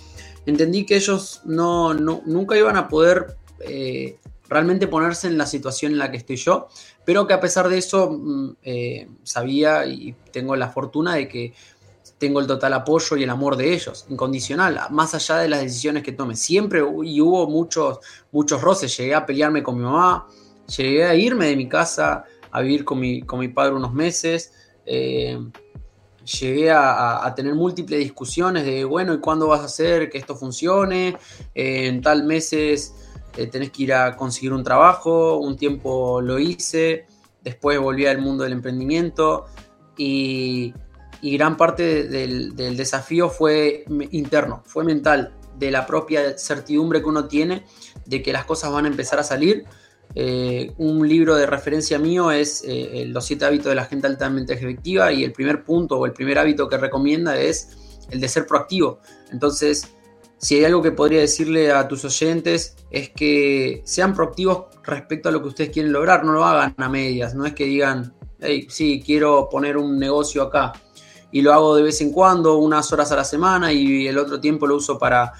entendí 0.47 0.85
que 0.85 0.97
ellos 0.97 1.43
no, 1.45 1.95
nunca 1.95 2.57
iban 2.57 2.77
a 2.77 2.89
poder 2.89 3.37
eh, 3.61 4.19
realmente 4.49 4.87
ponerse 4.87 5.27
en 5.27 5.39
la 5.39 5.47
situación 5.47 5.93
en 5.93 5.99
la 5.99 6.11
que 6.11 6.17
estoy 6.17 6.37
yo, 6.37 6.69
pero 7.05 7.27
que 7.27 7.35
a 7.35 7.41
pesar 7.41 7.69
de 7.69 7.79
eso 7.79 8.11
mm, 8.11 8.57
eh, 8.63 9.09
sabía 9.23 9.87
y 9.87 10.15
tengo 10.33 10.57
la 10.57 10.71
fortuna 10.71 11.15
de 11.15 11.29
que 11.29 11.55
tengo 12.19 12.41
el 12.41 12.47
total 12.47 12.73
apoyo 12.73 13.17
y 13.17 13.25
el 13.25 13.31
amor 13.31 13.57
de 13.57 13.75
ellos, 13.75 14.07
incondicional, 14.09 14.81
más 14.91 15.15
allá 15.15 15.37
de 15.39 15.49
las 15.49 15.61
decisiones 15.61 16.03
que 16.03 16.13
tome. 16.13 16.37
Siempre 16.37 16.81
y 17.05 17.21
hubo 17.21 17.47
muchos, 17.49 17.99
muchos 18.33 18.63
roces, 18.63 18.97
llegué 18.97 19.15
a 19.15 19.27
pelearme 19.27 19.63
con 19.63 19.77
mi 19.77 19.83
mamá, 19.83 20.27
llegué 20.67 21.05
a 21.05 21.15
irme 21.15 21.47
de 21.47 21.57
mi 21.57 21.69
casa 21.69 22.25
a 22.51 22.61
vivir 22.61 22.85
con 22.85 23.01
mi, 23.01 23.23
con 23.23 23.41
mi 23.41 23.49
padre 23.49 23.75
unos 23.75 23.93
meses. 23.93 24.53
Eh, 24.87 25.39
llegué 26.25 26.71
a, 26.71 27.33
tener 27.37 27.55
múltiples 27.55 27.99
discusiones 28.01 28.65
de, 28.65 28.85
bueno, 28.85 29.15
¿y 29.15 29.21
cuándo 29.21 29.49
vas 29.49 29.61
a 29.61 29.65
hacer 29.65 30.09
que 30.09 30.19
esto 30.19 30.37
funcione? 30.37 31.17
Eh, 31.55 31.87
en 31.89 32.01
tal 32.01 32.25
meses 32.25 32.95
eh, 33.37 33.47
tenés 33.47 33.71
que 33.71 33.83
ir 33.85 33.95
a 33.95 34.17
conseguir 34.17 34.53
un 34.53 34.63
trabajo, 34.63 35.39
un 35.39 35.57
tiempo 35.57 36.21
lo 36.21 36.39
hice, 36.39 37.07
después 37.43 37.79
volví 37.79 38.07
al 38.07 38.19
mundo 38.19 38.45
del 38.45 38.53
emprendimiento 38.53 39.47
y, 39.97 40.73
gran 41.23 41.57
parte 41.57 42.05
del, 42.05 42.55
desafío 42.55 43.29
fue 43.29 43.85
interno, 44.11 44.63
fue 44.67 44.85
mental, 44.85 45.35
de 45.59 45.71
la 45.71 45.87
propia 45.87 46.37
certidumbre 46.37 47.01
que 47.01 47.07
uno 47.07 47.27
tiene 47.27 47.65
de 48.07 48.23
que 48.23 48.33
las 48.33 48.45
cosas 48.45 48.73
van 48.73 48.87
a 48.87 48.89
empezar 48.89 49.19
a 49.19 49.25
salir. 49.25 49.65
Eh, 50.15 50.73
un 50.79 51.09
libro 51.09 51.35
de 51.35 51.47
referencia 51.47 51.99
mío 51.99 52.31
es 52.31 52.63
eh, 52.67 53.05
Los 53.09 53.27
siete 53.27 53.45
hábitos 53.45 53.67
de 53.67 53.75
la 53.75 53.85
gente 53.85 54.07
altamente 54.07 54.55
efectiva 54.55 55.13
y 55.13 55.25
el 55.25 55.33
primer 55.33 55.65
punto 55.65 55.99
o 55.99 56.07
el 56.07 56.13
primer 56.13 56.39
hábito 56.39 56.69
que 56.69 56.79
recomienda 56.79 57.39
es 57.39 58.05
el 58.11 58.21
de 58.21 58.29
ser 58.29 58.47
proactivo. 58.47 59.01
Entonces, 59.33 59.89
si 60.39 60.57
hay 60.57 60.65
algo 60.65 60.83
que 60.83 60.93
podría 60.93 61.21
decirle 61.21 61.73
a 61.73 61.89
tus 61.89 62.05
oyentes 62.05 62.77
es 62.91 63.11
que 63.11 63.83
sean 63.85 64.15
proactivos 64.15 64.67
respecto 64.85 65.29
a 65.29 65.33
lo 65.33 65.43
que 65.43 65.49
ustedes 65.49 65.71
quieren 65.71 65.93
lograr, 65.93 66.25
no 66.25 66.33
lo 66.33 66.45
hagan 66.45 66.75
a 66.77 66.89
medias, 66.89 67.35
no 67.35 67.47
es 67.47 67.55
que 67.55 67.65
digan, 67.65 68.15
hey, 68.41 68.67
sí, 68.69 69.03
quiero 69.05 69.49
poner 69.51 69.77
un 69.77 69.99
negocio 69.99 70.43
acá 70.43 70.73
y 71.35 71.43
lo 71.43 71.53
hago 71.53 71.75
de 71.75 71.83
vez 71.83 72.01
en 72.01 72.13
cuando, 72.13 72.59
unas 72.59 72.93
horas 72.93 73.11
a 73.11 73.17
la 73.17 73.25
semana 73.25 73.73
y 73.73 74.07
el 74.07 74.19
otro 74.19 74.39
tiempo 74.39 74.69
lo 74.69 74.77
uso 74.77 74.97
para 75.01 75.33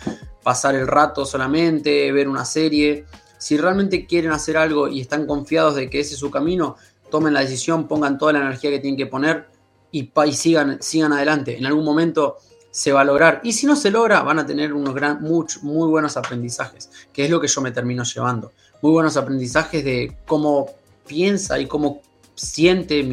pasar 0.43 0.75
el 0.75 0.89
rato 0.89 1.25
solamente, 1.25 2.11
ver 2.11 2.29
una 2.29 2.45
serie. 2.45 3.05
Si 3.45 3.59
realmente 3.59 4.07
quieren 4.07 4.33
hacer 4.33 4.57
algo 4.57 4.89
y 4.89 5.03
están 5.03 5.27
confiados 5.27 5.75
de 5.75 5.91
que 5.91 6.01
ese 6.01 6.15
es 6.15 6.19
su 6.19 6.31
camino, 6.31 6.77
tomen 7.11 7.35
la 7.35 7.41
decisión, 7.41 7.87
pongan 7.87 8.17
toda 8.17 8.33
la 8.33 8.39
energía 8.39 8.71
que 8.71 8.79
tienen 8.79 8.97
que 8.97 9.05
poner 9.05 9.49
y, 9.93 10.11
y 10.25 10.33
sigan, 10.33 10.79
sigan 10.81 11.13
adelante. 11.13 11.59
En 11.59 11.67
algún 11.67 11.85
momento 11.85 12.39
se 12.71 12.91
va 12.91 13.03
a 13.03 13.05
lograr. 13.05 13.43
Y 13.45 13.53
si 13.53 13.67
no 13.67 13.77
se 13.77 13.91
logra, 13.91 14.23
van 14.23 14.39
a 14.39 14.47
tener 14.47 14.73
unos 14.73 14.95
gran, 14.95 15.21
muy, 15.21 15.45
muy 15.61 15.87
buenos 15.91 16.17
aprendizajes, 16.17 16.89
que 17.13 17.27
es 17.27 17.31
lo 17.31 17.39
que 17.39 17.47
yo 17.47 17.61
me 17.61 17.71
termino 17.71 18.03
llevando. 18.03 18.53
Muy 18.81 18.93
buenos 18.93 19.15
aprendizajes 19.19 19.85
de 19.85 20.17
cómo 20.25 20.71
piensa 21.07 21.59
y 21.59 21.67
cómo 21.67 22.01
siente 22.35 23.07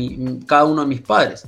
cada 0.47 0.63
uno 0.63 0.83
de 0.83 0.87
mis 0.87 1.01
padres. 1.01 1.45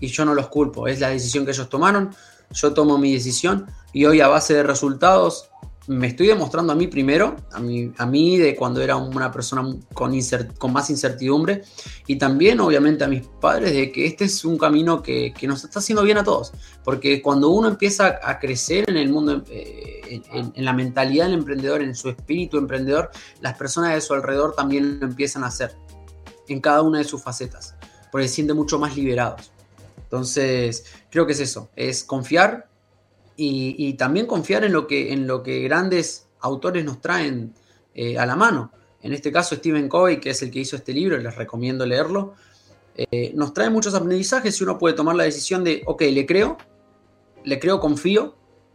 Y 0.00 0.08
yo 0.08 0.24
no 0.24 0.34
los 0.34 0.48
culpo, 0.48 0.88
es 0.88 0.98
la 0.98 1.10
decisión 1.10 1.44
que 1.44 1.52
ellos 1.52 1.68
tomaron. 1.68 2.12
yo 2.50 2.74
tomo 2.74 2.98
mi 2.98 3.12
decisión 3.12 3.66
y 3.92 4.04
hoy 4.04 4.20
a 4.20 4.26
base 4.26 4.52
de 4.52 4.64
resultados 4.64 5.48
me 5.88 6.08
estoy 6.08 6.26
demostrando 6.26 6.72
a 6.72 6.76
mí 6.76 6.88
primero, 6.88 7.36
a 7.52 7.60
mí, 7.60 7.92
a 7.96 8.06
mí 8.06 8.38
de 8.38 8.56
cuando 8.56 8.82
era 8.82 8.96
una 8.96 9.30
persona 9.30 9.62
con, 9.94 10.12
con 10.58 10.72
más 10.72 10.90
incertidumbre 10.90 11.62
y 12.06 12.16
también 12.16 12.60
obviamente 12.60 13.04
a 13.04 13.08
mis 13.08 13.26
padres 13.26 13.72
de 13.72 13.92
que 13.92 14.06
este 14.06 14.24
es 14.24 14.44
un 14.44 14.58
camino 14.58 15.02
que, 15.02 15.32
nos 15.46 15.62
está 15.62 15.78
haciendo 15.78 16.02
bien 16.02 16.18
a 16.18 16.24
todos, 16.24 16.52
porque 16.82 17.22
cuando 17.22 17.50
uno 17.50 17.68
empieza 17.68 18.18
a 18.22 18.40
crecer 18.40 18.90
en 18.90 18.96
el 18.96 19.10
mundo, 19.10 19.44
eh, 19.48 20.22
en, 20.32 20.64
la 20.64 20.72
mentalidad 20.72 21.26
del 21.26 21.34
emprendedor, 21.34 21.82
en 21.82 21.94
su 21.94 22.08
espíritu 22.08 22.58
emprendedor, 22.58 23.10
las 23.40 23.56
personas 23.56 23.94
de 23.94 24.00
su 24.00 24.12
alrededor 24.14 24.54
también 24.56 24.98
lo 24.98 25.06
empiezan 25.06 25.44
a 25.44 25.48
hacer 25.48 25.76
en 26.48 26.60
cada 26.60 26.82
una 26.82 26.98
de 26.98 27.04
sus 27.04 27.22
facetas, 27.22 27.76
porque 28.10 28.26
se 28.26 28.34
sienten 28.34 28.56
mucho 28.56 28.78
más 28.78 28.96
liberados. 28.96 29.52
Entonces, 30.02 30.84
creo 31.10 31.26
que 31.26 31.32
es 31.32 31.40
eso, 31.40 31.70
es 31.76 32.02
confiar 32.02 32.68
y, 33.36 33.92
también 33.94 34.26
confiar 34.26 34.64
en 34.64 34.72
lo, 34.72 34.86
que, 34.86 35.12
en 35.12 35.26
lo 35.26 35.42
que 35.42 35.60
grandes 35.60 36.28
autores 36.40 36.84
nos 36.84 37.00
traen 37.00 37.52
eh, 37.94 38.18
a 38.18 38.26
la 38.26 38.36
mano. 38.36 38.72
En 39.02 39.12
este 39.12 39.30
caso, 39.30 39.54
Stephen 39.54 39.88
Covey, 39.88 40.20
que 40.20 40.30
es 40.30 40.42
el 40.42 40.50
que 40.50 40.60
hizo 40.60 40.76
este 40.76 40.92
libro, 40.92 41.16
les 41.18 41.34
recomiendo 41.36 41.84
leerlo, 41.86 42.34
eh, 42.96 43.32
nos 43.34 43.52
trae 43.52 43.68
muchos 43.68 43.94
aprendizajes 43.94 44.58
y 44.58 44.64
uno 44.64 44.78
puede 44.78 44.94
tomar 44.94 45.16
la 45.16 45.24
decisión 45.24 45.62
de, 45.64 45.82
ok, 45.86 46.02
le 46.02 46.24
creo, 46.24 46.56
le 47.44 47.58
creo, 47.58 47.78
confío, 47.78 48.34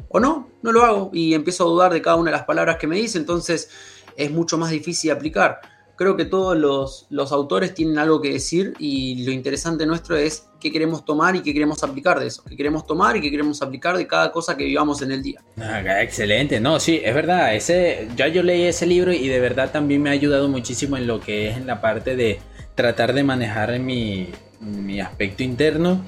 o 0.10 0.20
no, 0.20 0.50
no 0.62 0.72
lo 0.72 0.84
hago 0.84 1.10
y 1.13 1.34
empiezo 1.34 1.63
a 1.63 1.68
dudar 1.68 1.94
de 1.94 2.01
cada 2.01 2.18
una 2.18 2.32
de 2.32 2.38
las 2.38 2.46
palabras 2.46 2.77
que 2.77 2.88
me 2.88 2.98
dice, 2.98 3.18
entonces 3.18 3.70
es 4.15 4.32
mucho 4.32 4.58
más 4.58 4.72
difícil 4.72 5.12
aplicar 5.12 5.62
creo 6.01 6.17
que 6.17 6.25
todos 6.25 6.58
los, 6.58 7.31
autores 7.31 7.75
tienen 7.75 8.00
algo 8.00 8.20
que 8.20 8.31
decir 8.31 8.74
y 8.79 9.24
lo 9.24 9.31
interesante 9.31 9.86
nuestro 9.86 10.17
es 10.17 10.48
qué 10.60 10.72
queremos 10.72 11.05
tomar 11.05 11.36
y 11.36 11.43
qué 11.43 11.53
queremos 11.53 11.84
aplicar 11.84 12.20
de 12.20 12.25
eso, 12.25 12.43
qué 12.43 12.58
queremos 12.58 12.88
tomar 12.88 13.17
y 13.17 13.22
qué 13.22 13.29
queremos 13.29 13.62
aplicar 13.62 13.96
de 13.96 14.08
cada 14.08 14.31
cosa 14.31 14.58
que 14.58 14.63
vivamos 14.63 15.03
en 15.03 15.12
el 15.12 15.22
día. 15.22 15.43
Ah, 15.60 16.01
excelente, 16.01 16.60
no, 16.60 16.79
sí, 16.79 17.00
es 17.03 17.13
verdad, 17.13 17.53
ese, 17.53 18.08
ya 18.15 18.27
yo 18.29 18.41
leí 18.41 18.63
ese 18.63 18.88
libro 18.88 19.13
y 19.13 19.27
de 19.27 19.39
verdad 19.39 19.72
también 19.72 20.01
me 20.01 20.10
ha 20.10 20.13
ayudado 20.13 20.50
muchísimo 20.50 20.98
en 20.98 21.05
lo 21.05 21.22
que 21.22 21.50
es 21.50 21.58
en 21.58 21.67
la 21.67 21.81
parte 21.81 22.15
de 22.15 22.39
tratar 22.74 23.13
de 23.13 23.24
manejar 23.24 23.77
mi, 23.77 24.29
mi 24.60 25.00
aspecto 25.01 25.43
interno. 25.43 26.03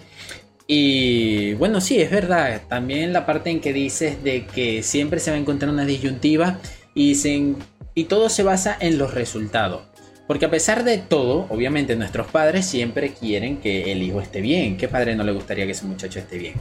Y 0.65 1.53
bueno, 1.55 1.81
sí, 1.81 2.01
es 2.01 2.09
verdad. 2.09 2.63
También 2.67 3.13
la 3.13 3.27
parte 3.27 3.51
en 3.51 3.59
que 3.59 3.73
dices 3.73 4.23
de 4.23 4.47
que 4.47 4.81
siempre 4.81 5.19
se 5.19 5.29
va 5.29 5.38
a 5.38 5.39
encontrar 5.39 5.69
una 5.69 5.85
disyuntiva 5.85 6.57
y 6.95 7.15
se, 7.15 7.55
y 7.95 8.05
todo 8.05 8.29
se 8.29 8.43
basa 8.43 8.77
en 8.79 8.97
los 8.97 9.13
resultados. 9.13 9.83
Porque 10.27 10.45
a 10.45 10.51
pesar 10.51 10.83
de 10.83 10.97
todo, 10.97 11.47
obviamente 11.50 11.95
nuestros 11.95 12.27
padres 12.27 12.65
siempre 12.65 13.13
quieren 13.13 13.57
que 13.57 13.91
el 13.91 14.01
hijo 14.01 14.21
esté 14.21 14.41
bien. 14.41 14.77
¿Qué 14.77 14.88
padre 14.88 15.15
no 15.15 15.23
le 15.23 15.33
gustaría 15.33 15.65
que 15.65 15.71
ese 15.71 15.85
muchacho 15.85 16.19
esté 16.19 16.38
bien? 16.38 16.53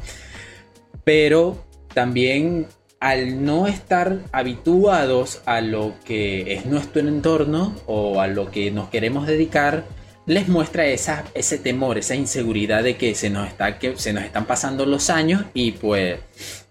Pero 1.05 1.65
también 1.95 2.67
al 2.99 3.45
no 3.45 3.67
estar 3.67 4.21
habituados 4.31 5.43
a 5.45 5.61
lo 5.61 5.95
que 6.05 6.55
es 6.55 6.67
nuestro 6.67 7.01
entorno 7.01 7.75
o 7.87 8.21
a 8.21 8.29
lo 8.29 8.51
que 8.51 8.71
nos 8.71 8.91
queremos 8.91 9.27
dedicar, 9.27 9.85
les 10.27 10.49
muestra 10.49 10.87
esa, 10.87 11.25
ese 11.35 11.59
temor, 11.59 11.99
esa 11.99 12.15
inseguridad 12.15 12.85
de 12.85 12.97
que 12.97 13.15
se 13.17 13.29
nos, 13.29 13.49
está, 13.49 13.79
que 13.79 13.97
se 13.97 14.13
nos 14.13 14.23
están 14.23 14.47
pasando 14.47 14.87
los 14.87 15.11
años 15.11 15.45
y 15.53 15.73
pues 15.73 16.21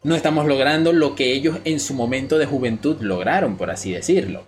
no 0.04 0.16
estamos 0.16 0.48
logrando 0.48 0.94
lo 0.94 1.16
que 1.16 1.34
ellos 1.34 1.60
en 1.64 1.80
su 1.80 1.94
momento 1.94 2.38
de 2.38 2.46
juventud 2.46 2.98
lograron, 3.02 3.58
por 3.58 3.70
así 3.70 3.92
decirlo. 3.92 4.48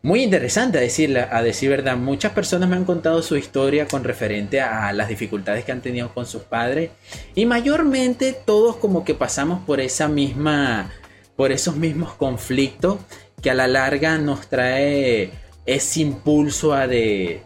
Muy 0.00 0.22
interesante 0.22 0.78
a 0.78 0.80
decir, 0.80 1.18
a 1.18 1.42
decir 1.42 1.70
verdad. 1.70 1.96
Muchas 1.96 2.32
personas 2.32 2.68
me 2.68 2.76
han 2.76 2.84
contado 2.84 3.20
su 3.22 3.36
historia 3.36 3.88
con 3.88 4.04
referente 4.04 4.60
a 4.60 4.92
las 4.92 5.08
dificultades 5.08 5.64
que 5.64 5.72
han 5.72 5.80
tenido 5.80 6.14
con 6.14 6.24
sus 6.24 6.42
padres. 6.42 6.90
Y 7.34 7.46
mayormente 7.46 8.32
todos 8.32 8.76
como 8.76 9.04
que 9.04 9.14
pasamos 9.14 9.64
por 9.64 9.80
esa 9.80 10.08
misma. 10.08 10.90
por 11.36 11.52
esos 11.52 11.76
mismos 11.76 12.14
conflictos 12.14 12.98
que 13.42 13.50
a 13.50 13.54
la 13.54 13.68
larga 13.68 14.18
nos 14.18 14.48
trae 14.48 15.30
ese 15.66 16.00
impulso 16.00 16.74
a 16.74 16.86
de 16.86 17.42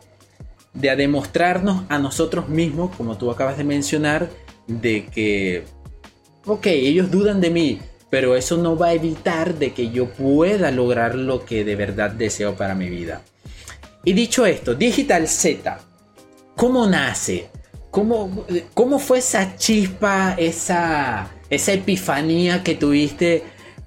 de 0.75 0.91
a 0.91 0.97
demostrarnos 0.97 1.85
a 1.89 1.99
nosotros 1.99 2.49
mismos, 2.49 2.95
como 2.97 3.19
tú 3.19 3.31
acabas 3.31 3.59
de 3.59 3.65
mencionar, 3.65 4.31
de 4.67 5.07
que, 5.07 5.65
ok, 6.47 6.67
ellos 6.67 7.11
dudan 7.11 7.41
de 7.41 7.51
mí, 7.51 7.81
pero 8.11 8.37
eso 8.37 8.57
no 8.57 8.77
va 8.77 8.89
a 8.89 8.93
evitar 8.95 9.55
de 9.55 9.73
que 9.73 9.91
yo 9.91 10.07
pueda 10.11 10.71
lograr 10.71 11.15
lo 11.15 11.45
que 11.45 11.65
de 11.65 11.77
verdad 11.77 12.11
deseo 12.11 12.55
para 12.55 12.75
mi 12.75 12.89
vida. 12.89 13.23
Y 14.05 14.13
dicho 14.13 14.47
esto, 14.47 14.75
Digital 14.75 15.29
Z, 15.29 15.81
¿cómo 16.57 16.87
nace? 16.87 17.49
¿Cómo, 17.91 18.47
cómo 18.75 18.99
fue 18.99 19.19
esa 19.19 19.57
chispa, 19.57 20.35
esa, 20.39 21.31
esa 21.51 21.73
epifanía 21.73 22.63
que 22.63 22.75
tuviste 22.75 23.45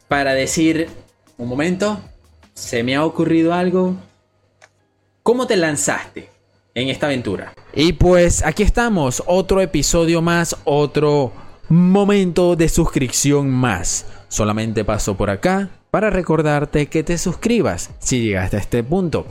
para 0.07 0.33
decir, 0.33 0.87
un 1.37 1.47
momento, 1.47 1.99
se 2.53 2.83
me 2.83 2.95
ha 2.95 3.03
ocurrido 3.03 3.53
algo? 3.53 3.95
¿Cómo 5.23 5.47
te 5.47 5.57
lanzaste? 5.57 6.35
en 6.75 6.89
esta 6.89 7.07
aventura. 7.07 7.53
Y 7.73 7.93
pues 7.93 8.45
aquí 8.45 8.61
estamos, 8.61 9.23
otro 9.25 9.61
episodio 9.61 10.21
más, 10.21 10.55
otro 10.65 11.31
momento 11.69 12.55
de 12.55 12.69
suscripción 12.69 13.49
más. 13.49 14.05
Solamente 14.27 14.83
paso 14.83 15.15
por 15.15 15.29
acá 15.29 15.69
para 15.91 16.09
recordarte 16.09 16.87
que 16.87 17.03
te 17.03 17.17
suscribas 17.17 17.91
si 17.99 18.21
llegaste 18.21 18.57
a 18.57 18.59
este 18.59 18.83
punto. 18.83 19.25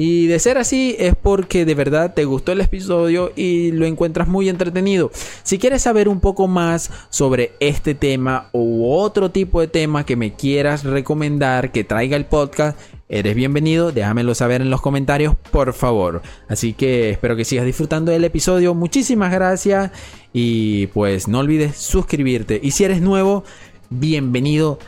Y 0.00 0.28
de 0.28 0.38
ser 0.38 0.58
así 0.58 0.94
es 0.98 1.16
porque 1.16 1.64
de 1.64 1.74
verdad 1.74 2.14
te 2.14 2.24
gustó 2.24 2.52
el 2.52 2.60
episodio 2.60 3.32
y 3.34 3.72
lo 3.72 3.84
encuentras 3.84 4.28
muy 4.28 4.48
entretenido. 4.48 5.10
Si 5.42 5.58
quieres 5.58 5.82
saber 5.82 6.08
un 6.08 6.20
poco 6.20 6.46
más 6.46 6.90
sobre 7.10 7.52
este 7.58 7.96
tema 7.96 8.48
u 8.52 8.88
otro 8.92 9.32
tipo 9.32 9.60
de 9.60 9.66
tema 9.66 10.06
que 10.06 10.14
me 10.14 10.34
quieras 10.34 10.84
recomendar 10.84 11.72
que 11.72 11.82
traiga 11.82 12.16
el 12.16 12.26
podcast, 12.26 12.78
eres 13.08 13.34
bienvenido, 13.34 13.90
déjamelo 13.92 14.34
saber 14.34 14.60
en 14.60 14.70
los 14.70 14.80
comentarios, 14.80 15.34
por 15.50 15.72
favor. 15.72 16.22
Así 16.48 16.74
que 16.74 17.10
espero 17.10 17.36
que 17.36 17.44
sigas 17.44 17.64
disfrutando 17.64 18.12
del 18.12 18.24
episodio. 18.24 18.74
Muchísimas 18.74 19.32
gracias 19.32 19.90
y 20.32 20.88
pues 20.88 21.28
no 21.28 21.38
olvides 21.38 21.76
suscribirte. 21.76 22.60
Y 22.62 22.72
si 22.72 22.84
eres 22.84 23.00
nuevo, 23.00 23.44
bienvenido, 23.90 24.78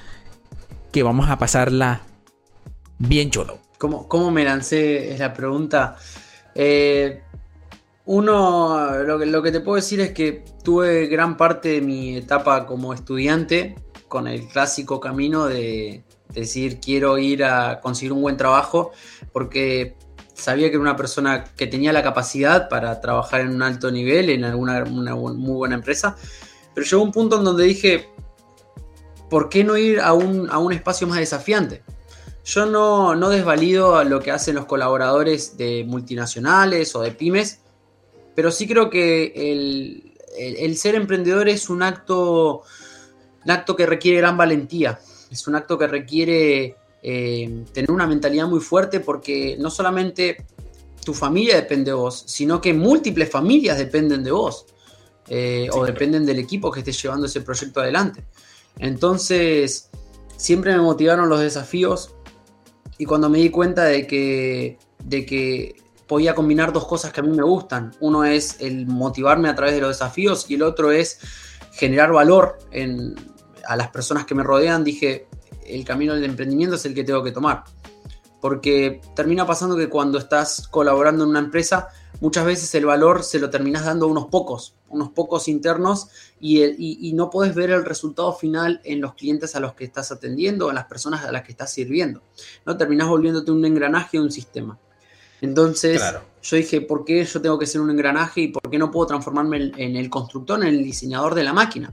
que 0.93 1.03
vamos 1.03 1.31
a 1.31 1.39
pasarla 1.39 2.03
bien 2.99 3.31
chulo. 3.31 3.59
¿Cómo, 3.79 4.31
me 4.31 4.45
lancé? 4.45 5.13
Es 5.15 5.21
la 5.21 5.33
pregunta. 5.33 5.97
Eh, 6.55 7.23
uno, 8.05 8.91
lo 9.05 9.25
lo 9.25 9.43
que 9.43 9.53
te 9.53 9.61
puedo 9.61 9.77
decir 9.77 10.01
es 10.01 10.11
que 10.11 10.45
tuve 10.63 11.07
gran 11.07 11.37
parte 11.37 11.71
de 11.71 11.81
mi 11.81 12.17
etapa 12.17 12.67
como 12.67 12.93
estudiante 12.93 13.77
con 14.09 14.27
el 14.27 14.49
clásico 14.49 15.01
camino 15.01 15.47
de 15.47 16.03
decir 16.33 16.81
quiero 16.81 17.19
ir 17.19 17.45
a 17.45 17.81
conseguir 17.81 18.13
un 18.13 18.23
buen 18.23 18.37
trabajo 18.37 18.93
porque 19.33 19.97
sabía 20.35 20.69
que 20.69 20.75
era 20.75 20.81
una 20.81 20.97
persona 20.97 21.45
que 21.57 21.67
tenía 21.67 21.93
la 21.93 22.03
capacidad 22.03 22.69
para 22.69 23.01
trabajar 23.01 23.43
en 23.43 23.51
un 23.51 23.63
alto 23.63 23.91
nivel, 23.91 24.31
en 24.31 24.45
alguna 24.45 24.85
muy 24.85 25.55
buena 25.55 25.75
empresa, 25.75 26.17
pero 26.75 26.87
llegó 26.87 27.03
un 27.03 27.13
punto 27.13 27.39
en 27.39 27.45
donde 27.45 27.65
dije, 27.65 28.09
¿por 29.29 29.49
qué 29.49 29.65
no 29.65 29.77
ir 29.77 30.01
a 30.01 30.13
un, 30.13 30.49
a 30.51 30.59
un 30.59 30.73
espacio 30.73 31.07
más 31.07 31.19
desafiante? 31.19 31.83
Yo 32.45 32.67
no, 32.67 33.15
no 33.15 33.29
desvalido 33.29 34.03
lo 34.05 34.21
que 34.21 34.31
hacen 34.31 34.55
los 34.55 34.65
colaboradores 34.65 35.57
de 35.57 35.85
multinacionales 35.87 36.95
o 36.97 37.03
de 37.03 37.13
pymes, 37.13 37.61
pero 38.35 38.51
sí 38.51 38.67
creo 38.67 38.89
que 38.91 39.33
el, 40.37 40.77
ser 40.77 40.95
emprendedor 40.95 41.49
es 41.49 41.69
un 41.69 41.83
acto, 41.83 42.63
un 43.45 43.51
acto 43.51 43.77
que 43.77 43.87
requiere 43.87 44.19
gran 44.19 44.37
valentía, 44.37 44.99
es 45.31 45.47
un 45.47 45.55
acto 45.55 45.79
que 45.79 45.87
requiere 45.87 46.77
eh, 47.03 47.65
tener 47.73 47.91
una 47.91 48.07
mentalidad 48.07 48.47
muy 48.47 48.61
fuerte 48.61 49.01
porque 49.01 49.57
no 49.59 49.71
solamente 49.71 50.45
tu 51.05 51.15
familia 51.15 51.57
depende 51.57 51.91
de 51.91 51.95
vos, 51.95 52.25
sino 52.27 52.61
que 52.61 52.75
múltiples 52.75 53.31
familias 53.31 53.79
dependen 53.79 54.23
de 54.23 54.33
vos 54.33 54.67
eh, 55.29 55.69
o 55.73 55.85
dependen 55.85 56.27
del 56.27 56.39
equipo 56.39 56.71
que 56.71 56.81
esté 56.81 56.93
llevando 56.93 57.27
ese 57.27 57.41
proyecto 57.41 57.81
adelante. 57.81 58.25
Entonces, 58.79 59.91
siempre 60.37 60.73
me 60.73 60.83
motivaron 60.83 61.29
los 61.29 61.41
desafíos 61.41 62.15
y 62.99 63.07
cuando 63.07 63.31
me 63.31 63.39
di 63.39 63.51
cuenta 63.51 63.85
de 63.85 64.07
que, 64.07 64.79
de 65.03 65.25
que 65.25 65.77
podía 66.07 66.35
combinar 66.35 66.73
dos 66.73 66.87
cosas 66.87 67.13
que 67.13 67.21
a 67.21 67.23
mí 67.23 67.35
me 67.35 67.45
gustan. 67.45 67.93
Uno 68.01 68.25
es 68.25 68.61
el 68.61 68.87
motivarme 68.87 69.49
a 69.49 69.55
través 69.55 69.75
de 69.75 69.81
los 69.81 69.91
desafíos 69.91 70.51
y 70.51 70.55
el 70.55 70.63
otro 70.63 70.91
es 70.91 71.21
generar 71.73 72.13
valor 72.13 72.59
en, 72.73 73.15
a 73.71 73.77
las 73.77 73.89
personas 73.89 74.27
que 74.27 74.35
me 74.35 74.43
rodean. 74.43 74.85
Dije, 74.85 75.29
el 75.65 75.85
camino 75.85 76.15
del 76.15 76.25
emprendimiento 76.25 76.77
es 76.77 76.85
el 76.87 76.95
que 76.95 77.05
tengo 77.05 77.23
que 77.23 77.33
tomar. 77.33 77.65
Porque 78.41 79.01
termina 79.15 79.47
pasando 79.47 79.77
que 79.77 79.89
cuando 79.89 80.19
estás 80.19 80.67
colaborando 80.69 81.25
en 81.25 81.31
una 81.31 81.39
empresa, 81.39 81.89
muchas 82.21 82.45
veces 82.45 82.75
el 82.75 82.87
valor 82.87 83.23
se 83.23 83.39
lo 83.39 83.51
terminas 83.51 83.85
dando 83.85 84.07
a 84.07 84.09
unos 84.09 84.27
pocos 84.27 84.75
unos 84.91 85.11
pocos 85.11 85.49
internos 85.49 86.09
y, 86.41 87.13
no 87.15 87.31
puedes 87.31 87.55
ver 87.55 87.71
el 87.71 87.85
resultado 87.85 88.33
final 88.33 88.81
en 88.85 89.01
los 89.01 89.15
clientes 89.15 89.55
a 89.57 89.61
los 89.61 89.75
que 89.75 89.85
estás 89.85 90.13
atendiendo 90.13 90.67
o 90.67 90.69
en 90.71 90.75
las 90.75 90.87
personas 90.87 91.25
a 91.25 91.33
las 91.33 91.43
que 91.43 91.53
estás 91.53 91.73
sirviendo. 91.73 92.23
¿no? 92.67 92.77
Terminás 92.77 93.09
volviéndote 93.09 93.53
un 93.53 93.65
engranaje 93.65 94.19
o 94.19 94.23
un 94.23 94.31
sistema. 94.31 94.79
Entonces, 95.41 96.03
yo 96.43 96.57
dije, 96.57 96.81
¿por 96.81 97.05
qué 97.05 97.25
yo 97.25 97.41
tengo 97.41 97.59
que 97.59 97.67
ser 97.67 97.81
un 97.81 97.91
engranaje 97.91 98.43
y 98.43 98.49
por 98.49 98.71
qué 98.71 98.79
no 98.79 98.91
puedo 98.91 99.07
transformarme 99.07 99.73
en 99.77 99.97
el 99.97 100.11
constructor, 100.11 100.61
en 100.61 100.69
el 100.69 100.85
diseñador 100.85 101.35
de 101.35 101.45
la 101.45 101.53
máquina? 101.53 101.93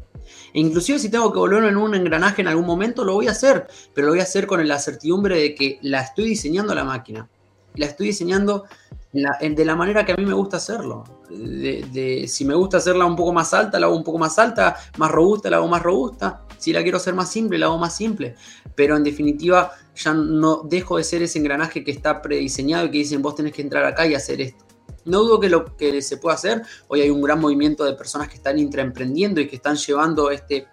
E 0.53 0.59
inclusive 0.59 0.99
si 0.99 1.09
tengo 1.09 1.31
que 1.31 1.39
volverlo 1.39 1.67
en 1.67 1.77
un 1.77 1.95
engranaje 1.95 2.41
en 2.41 2.47
algún 2.47 2.65
momento, 2.65 3.03
lo 3.03 3.13
voy 3.13 3.27
a 3.27 3.31
hacer, 3.31 3.67
pero 3.93 4.07
lo 4.07 4.13
voy 4.13 4.19
a 4.19 4.23
hacer 4.23 4.47
con 4.47 4.65
la 4.67 4.79
certidumbre 4.79 5.39
de 5.39 5.55
que 5.55 5.79
la 5.81 6.01
estoy 6.01 6.25
diseñando 6.25 6.73
la 6.75 6.83
máquina. 6.83 7.29
La 7.75 7.85
estoy 7.85 8.07
diseñando 8.07 8.65
de 9.13 9.65
la 9.65 9.75
manera 9.75 10.05
que 10.05 10.11
a 10.11 10.15
mí 10.15 10.25
me 10.25 10.33
gusta 10.33 10.57
hacerlo. 10.57 11.03
De, 11.29 12.25
si 12.27 12.45
me 12.45 12.55
gusta 12.55 12.77
hacerla 12.77 13.05
un 13.05 13.15
poco 13.15 13.33
más 13.33 13.53
alta, 13.53 13.79
la 13.79 13.87
hago 13.87 13.95
un 13.95 14.03
poco 14.03 14.17
más 14.17 14.37
alta, 14.39 14.77
más 14.97 15.11
robusta, 15.11 15.49
la 15.49 15.57
hago 15.57 15.67
más 15.67 15.83
robusta. 15.83 16.43
Si 16.57 16.73
la 16.73 16.81
quiero 16.81 16.97
hacer 16.97 17.13
más 17.13 17.31
simple, 17.31 17.57
la 17.57 17.67
hago 17.67 17.77
más 17.77 17.95
simple. 17.95 18.35
Pero 18.75 18.97
en 18.97 19.03
definitiva, 19.03 19.71
ya 19.97 20.13
no 20.13 20.63
dejo 20.63 20.97
de 20.97 21.03
ser 21.03 21.21
ese 21.23 21.39
engranaje 21.39 21.83
que 21.83 21.91
está 21.91 22.21
prediseñado 22.21 22.85
y 22.85 22.91
que 22.91 22.97
dicen 22.99 23.21
vos 23.21 23.35
tenés 23.35 23.53
que 23.53 23.61
entrar 23.61 23.85
acá 23.85 24.05
y 24.05 24.15
hacer 24.15 24.41
esto. 24.41 24.65
No 25.05 25.19
dudo 25.19 25.39
que 25.39 25.49
lo 25.49 25.77
que 25.77 26.01
se 26.01 26.17
pueda 26.17 26.35
hacer. 26.35 26.63
Hoy 26.87 27.01
hay 27.01 27.09
un 27.09 27.21
gran 27.21 27.39
movimiento 27.39 27.85
de 27.85 27.93
personas 27.93 28.27
que 28.27 28.35
están 28.35 28.59
intraemprendiendo 28.59 29.39
y 29.39 29.47
que 29.47 29.55
están 29.55 29.77
llevando 29.77 30.29
este 30.29 30.67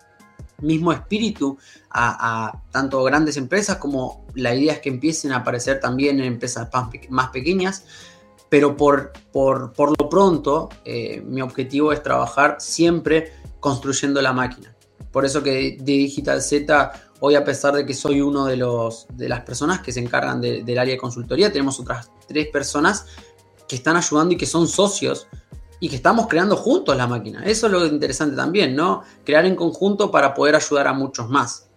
mismo 0.61 0.93
espíritu 0.93 1.59
a, 1.91 2.63
tanto 2.71 3.03
grandes 3.05 3.37
empresas 3.37 3.77
como 3.77 4.27
la 4.35 4.55
idea 4.55 4.75
es 4.75 4.81
que 4.81 4.89
empiecen 4.89 5.33
a 5.33 5.37
aparecer 5.37 5.79
también 5.79 6.19
en 6.19 6.27
empresas 6.27 6.69
más 7.11 7.29
pequeñas. 7.31 7.85
Pero 8.49 8.77
por, 8.77 9.13
por, 9.33 9.73
lo 9.99 10.09
pronto, 10.09 10.69
eh, 10.85 11.23
mi 11.25 11.41
objetivo 11.41 11.93
es 11.93 12.03
trabajar 12.03 12.57
siempre 12.61 13.33
construyendo 13.59 14.21
la 14.21 14.33
máquina. 14.33 14.75
Por 15.11 15.25
eso 15.25 15.43
que 15.43 15.77
de 15.81 15.93
Digital 15.93 16.43
Z, 16.43 16.93
hoy 17.25 17.37
a 17.37 17.45
pesar 17.45 17.75
de 17.75 17.87
que 17.87 17.95
soy 17.95 18.21
uno 18.21 18.45
de, 18.45 18.59
los, 18.59 19.07
de 19.15 19.31
las 19.31 19.41
personas 19.41 19.81
que 19.81 19.93
se 19.93 20.01
encargan 20.01 20.43
del 20.43 20.79
área 20.79 20.93
de 20.93 20.99
consultoría, 20.99 21.51
tenemos 21.51 21.81
otras 21.81 22.11
tres 22.29 22.49
personas 22.49 23.07
que 23.67 23.77
están 23.77 23.97
ayudando 23.97 24.35
y 24.35 24.37
que 24.37 24.45
son 24.45 24.69
socios 24.69 25.27
y 25.81 25.89
que 25.89 25.97
estamos 25.97 26.27
creando 26.29 26.55
juntos 26.55 26.95
la 26.95 27.07
máquina. 27.07 27.43
Eso 27.47 27.67
es 27.67 27.73
lo 27.73 27.87
interesante 27.87 28.37
también, 28.37 28.77
¿no? 28.77 29.03
Crear 29.25 29.47
en 29.47 29.57
conjunto 29.57 30.11
para 30.11 30.35
poder 30.35 30.55
ayudar 30.55 30.87
a 30.87 30.93
muchos 30.93 31.31
más. 31.31 31.71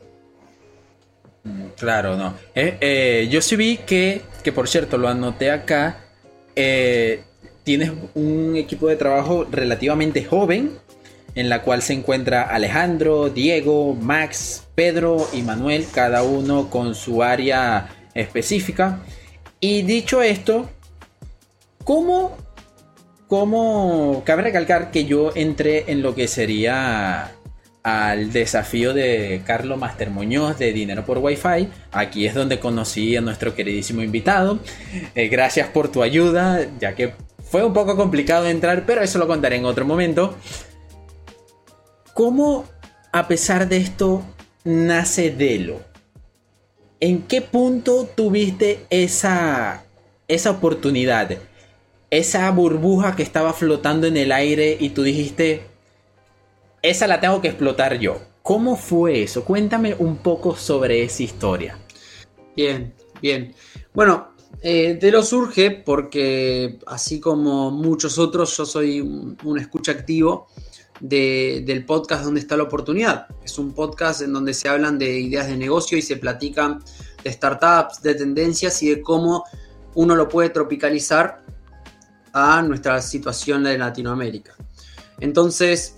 Claro, 1.77 2.18
no. 2.18 2.34
Eh, 2.54 2.77
eh, 2.82 3.27
yo 3.32 3.42
sí 3.42 3.56
vi 3.56 3.77
que, 3.77 4.24
que, 4.44 4.51
por 4.51 4.68
cierto, 4.68 4.98
lo 4.98 5.08
anoté 5.08 5.50
acá. 5.50 6.04
Eh, 6.58 7.24
tienes 7.63 7.92
un 8.16 8.58
equipo 8.58 8.88
de 8.89 8.98
trabajo 8.98 9.48
relativamente 9.50 10.25
joven, 10.25 10.77
en 11.38 11.50
la 11.50 11.62
cual 11.62 11.82
se 11.82 11.94
encuentra 11.94 12.41
Alejandro, 12.44 13.29
Diego, 13.29 13.94
Max, 13.94 14.63
Pedro 14.75 15.29
y 15.32 15.44
Manuel, 15.44 15.86
cada 15.94 16.24
uno 16.24 16.70
con 16.70 16.96
su 16.96 17.24
área 17.24 17.88
específica. 18.13 19.00
Y 19.60 19.84
dicho 19.84 20.22
esto, 20.22 20.70
¿Cómo, 21.88 22.36
cómo 23.29 24.24
cabe 24.25 24.41
recalcar 24.41 24.91
que 24.91 25.06
yo 25.06 25.32
entré 25.36 25.86
en 25.88 26.01
lo 26.01 26.15
que 26.15 26.27
sería 26.27 27.32
al 27.82 28.34
desafío 28.34 28.94
de 28.94 29.41
Carlos 29.46 29.79
Master 29.79 30.10
Muñoz 30.10 30.60
de 30.60 30.74
Dinero 30.74 31.06
por 31.06 31.20
Wi-Fi. 31.20 31.70
Aquí 31.94 32.27
es 32.27 32.34
donde 32.34 32.60
conocí 32.60 33.15
a 33.15 33.22
nuestro 33.22 33.56
queridísimo 33.56 34.01
invitado. 34.01 34.60
Eh, 35.15 35.29
gracias 35.29 35.70
por 35.70 35.89
tu 35.89 36.03
ayuda, 36.03 36.67
ya 36.77 36.94
que 36.94 37.13
fue 37.50 37.63
un 37.63 37.72
poco 37.72 37.96
complicado 37.96 38.48
entrar, 38.48 38.86
pero 38.86 39.01
eso 39.01 39.17
lo 39.17 39.25
contaré 39.25 39.56
en 39.56 39.63
otro 39.63 39.86
momento. 39.86 40.36
¿Cómo, 42.17 42.65
a 43.12 43.27
pesar 43.27 43.69
de 43.69 43.77
esto, 43.77 44.24
nace 44.63 45.29
Delo? 45.29 45.81
¿En 47.00 47.21
qué 47.21 47.43
punto 47.43 48.09
tuviste 48.15 48.88
esa, 48.89 49.86
esa 50.27 50.50
oportunidad? 50.50 51.38
esa 52.09 52.50
burbuja 52.50 53.15
que 53.15 53.21
estaba 53.21 53.53
flotando 53.53 54.07
en 54.07 54.17
el 54.17 54.31
aire 54.31 54.77
y 54.79 54.89
tú 54.89 55.03
dijiste, 55.03 55.67
esa 56.81 57.05
la 57.05 57.19
tengo 57.19 57.39
que 57.39 57.50
explotar 57.50 58.00
yo. 58.00 58.19
¿Cómo 58.41 58.77
fue 58.77 59.21
eso? 59.21 59.45
Cuéntame 59.45 59.95
un 60.00 60.17
poco 60.17 60.55
sobre 60.55 61.03
esa 61.03 61.21
historia. 61.21 61.77
Bien, 62.55 62.95
bien. 63.21 63.53
Bueno, 63.93 64.29
eh, 64.63 64.97
de 64.99 65.12
lo 65.12 65.21
surge 65.21 65.69
porque 65.69 66.80
así 66.88 67.19
como 67.19 67.69
muchos 67.69 68.17
otros, 68.17 68.58
yo 68.58 68.65
soy 68.65 69.01
un, 69.01 69.60
escucha 69.60 69.91
activo 69.91 70.47
del 70.99 71.86
podcast 71.86 72.23
Donde 72.23 72.39
está 72.39 72.57
la 72.57 72.63
oportunidad. 72.63 73.27
Es 73.43 73.57
un 73.60 73.73
podcast 73.73 74.21
en 74.21 74.33
donde 74.33 74.53
se 74.53 74.69
hablan 74.69 74.97
de 74.97 75.19
ideas 75.19 75.47
de 75.47 75.57
negocio 75.57 75.97
y 75.97 76.01
se 76.01 76.17
platican 76.17 76.83
de 77.23 77.31
startups, 77.31 78.01
de 78.01 78.15
tendencias 78.15 78.81
y 78.83 78.89
de 78.89 79.01
cómo 79.01 79.43
uno 79.95 80.15
lo 80.15 80.27
puede 80.29 80.49
tropicalizar 80.49 81.43
a 82.33 82.62
nuestra 82.62 83.01
situación 83.01 83.63
de 83.63 83.77
Latinoamérica. 83.77 84.55
Entonces, 85.19 85.97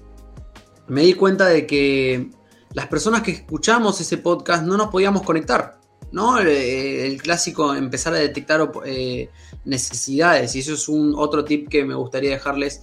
me 0.88 1.02
di 1.02 1.14
cuenta 1.14 1.46
de 1.46 1.68
que 1.68 2.32
las 2.74 2.88
personas 2.88 3.22
que 3.22 3.32
escuchamos 3.32 4.00
ese 4.00 4.18
podcast 4.18 4.64
no 4.64 4.78
nos 4.78 4.88
podíamos 4.88 5.24
conectar. 5.24 5.80
¿no? 6.12 6.40
El, 6.40 7.22
clásico 7.22 7.76
empezar 7.76 8.14
a 8.14 8.18
detectar 8.18 8.72
eh, 8.86 9.30
necesidades, 9.66 10.56
y 10.56 10.60
eso 10.60 10.74
es 10.74 10.90
un 10.90 11.14
otro 11.16 11.44
tip 11.44 11.70
que 11.70 11.84
me 11.86 11.94
gustaría 11.94 12.32
dejarles. 12.32 12.82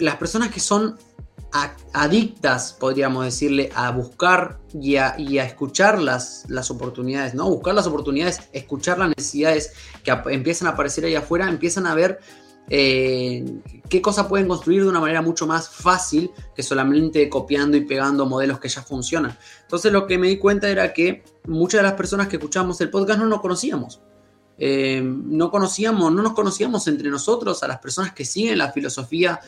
Las 0.00 0.16
personas 0.16 0.50
que 0.50 0.60
son 0.60 0.98
adictas, 1.92 2.76
podríamos 2.78 3.24
decirle, 3.24 3.70
a 3.74 3.90
buscar 3.90 4.58
y 4.72 4.96
a, 4.96 5.16
escuchar 5.44 6.00
las, 6.00 6.44
las, 6.48 6.70
oportunidades, 6.70 7.34
¿no? 7.34 7.48
Buscar 7.48 7.74
las 7.74 7.86
oportunidades, 7.86 8.40
escuchar 8.52 8.98
las 8.98 9.08
necesidades 9.16 9.72
que 10.04 10.12
empiezan 10.30 10.68
a 10.68 10.72
aparecer 10.72 11.04
ahí 11.04 11.14
afuera, 11.14 11.48
empiezan 11.48 11.86
a 11.86 11.94
ver 11.94 12.20
eh, 12.68 13.44
qué 13.88 14.00
cosas 14.00 14.28
pueden 14.28 14.46
construir 14.46 14.82
de 14.82 14.88
una 14.88 15.00
manera 15.00 15.22
mucho 15.22 15.44
más 15.44 15.68
fácil 15.68 16.30
que 16.54 16.62
solamente 16.62 17.28
copiando 17.28 17.76
y 17.76 17.80
pegando 17.80 18.26
modelos 18.26 18.60
que 18.60 18.68
ya 18.68 18.82
funcionan. 18.82 19.36
Entonces 19.62 19.92
lo 19.92 20.06
que 20.06 20.18
me 20.18 20.28
di 20.28 20.38
cuenta 20.38 20.68
era 20.68 20.92
que 20.92 21.24
muchas 21.46 21.80
de 21.80 21.82
las 21.82 21.94
personas 21.94 22.28
que 22.28 22.36
escuchamos 22.36 22.80
el 22.80 22.90
podcast 22.90 23.18
no 23.18 23.26
nos 23.26 23.40
conocíamos. 23.40 24.00
Eh, 24.62 25.00
no 25.02 25.50
conocíamos, 25.50 26.12
no 26.12 26.22
nos 26.22 26.34
conocíamos 26.34 26.86
entre 26.86 27.08
nosotros, 27.08 27.62
a 27.62 27.68
las 27.68 27.78
personas 27.78 28.12
que 28.12 28.26
siguen 28.26 28.58
la 28.58 28.70
filosofía, 28.70 29.40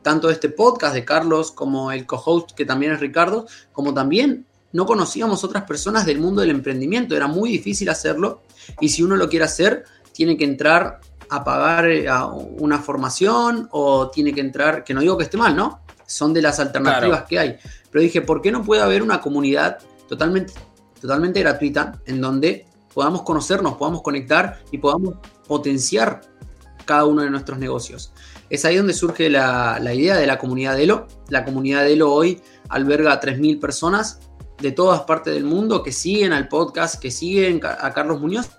tanto 0.00 0.28
de 0.28 0.34
este 0.34 0.48
podcast 0.48 0.94
de 0.94 1.04
Carlos 1.04 1.50
como 1.50 1.90
el 1.90 2.06
co-host 2.06 2.52
que 2.52 2.64
también 2.64 2.92
es 2.92 3.00
Ricardo, 3.00 3.46
como 3.72 3.92
también 3.92 4.46
no 4.72 4.86
conocíamos 4.86 5.42
otras 5.42 5.64
personas 5.64 6.06
del 6.06 6.20
mundo 6.20 6.42
del 6.42 6.50
emprendimiento, 6.50 7.16
era 7.16 7.26
muy 7.26 7.50
difícil 7.50 7.88
hacerlo 7.88 8.42
y 8.80 8.90
si 8.90 9.02
uno 9.02 9.16
lo 9.16 9.28
quiere 9.28 9.44
hacer, 9.44 9.84
tiene 10.12 10.36
que 10.36 10.44
entrar 10.44 11.00
a 11.30 11.42
pagar 11.42 11.90
eh, 11.90 12.06
una 12.58 12.78
formación 12.78 13.68
o 13.72 14.08
tiene 14.08 14.32
que 14.32 14.40
entrar, 14.40 14.84
que 14.84 14.94
no 14.94 15.00
digo 15.00 15.18
que 15.18 15.24
esté 15.24 15.36
mal, 15.36 15.56
¿no? 15.56 15.80
Son 16.06 16.32
de 16.32 16.42
las 16.42 16.60
alternativas 16.60 17.24
que 17.24 17.40
hay. 17.40 17.56
Pero 17.90 18.02
dije, 18.02 18.20
¿por 18.22 18.40
qué 18.40 18.52
no 18.52 18.62
puede 18.62 18.82
haber 18.82 19.02
una 19.02 19.20
comunidad 19.20 19.78
totalmente, 20.08 20.52
totalmente 21.00 21.40
gratuita 21.40 22.00
en 22.06 22.20
donde 22.20 22.66
podamos 22.94 23.22
conocernos, 23.22 23.74
podamos 23.74 24.02
conectar 24.02 24.62
y 24.70 24.78
podamos 24.78 25.14
potenciar 25.46 26.20
cada 26.84 27.04
uno 27.04 27.22
de 27.22 27.30
nuestros 27.30 27.58
negocios. 27.58 28.12
Es 28.48 28.64
ahí 28.64 28.76
donde 28.76 28.94
surge 28.94 29.30
la, 29.30 29.78
idea 29.94 30.16
de 30.16 30.26
la 30.26 30.38
comunidad 30.38 30.76
de 30.76 30.84
Elo. 30.84 31.06
La 31.28 31.44
comunidad 31.44 31.84
de 31.84 31.92
Elo 31.92 32.12
hoy 32.12 32.40
alberga 32.68 33.12
a 33.12 33.20
3.000 33.20 33.60
personas 33.60 34.20
de 34.60 34.72
todas 34.72 35.02
partes 35.02 35.32
del 35.34 35.44
mundo 35.44 35.82
que 35.82 35.92
siguen 35.92 36.32
al 36.32 36.48
podcast, 36.48 37.00
que 37.00 37.10
siguen 37.10 37.60
a 37.64 37.92
Carlos 37.92 38.20
Muñoz, 38.20 38.50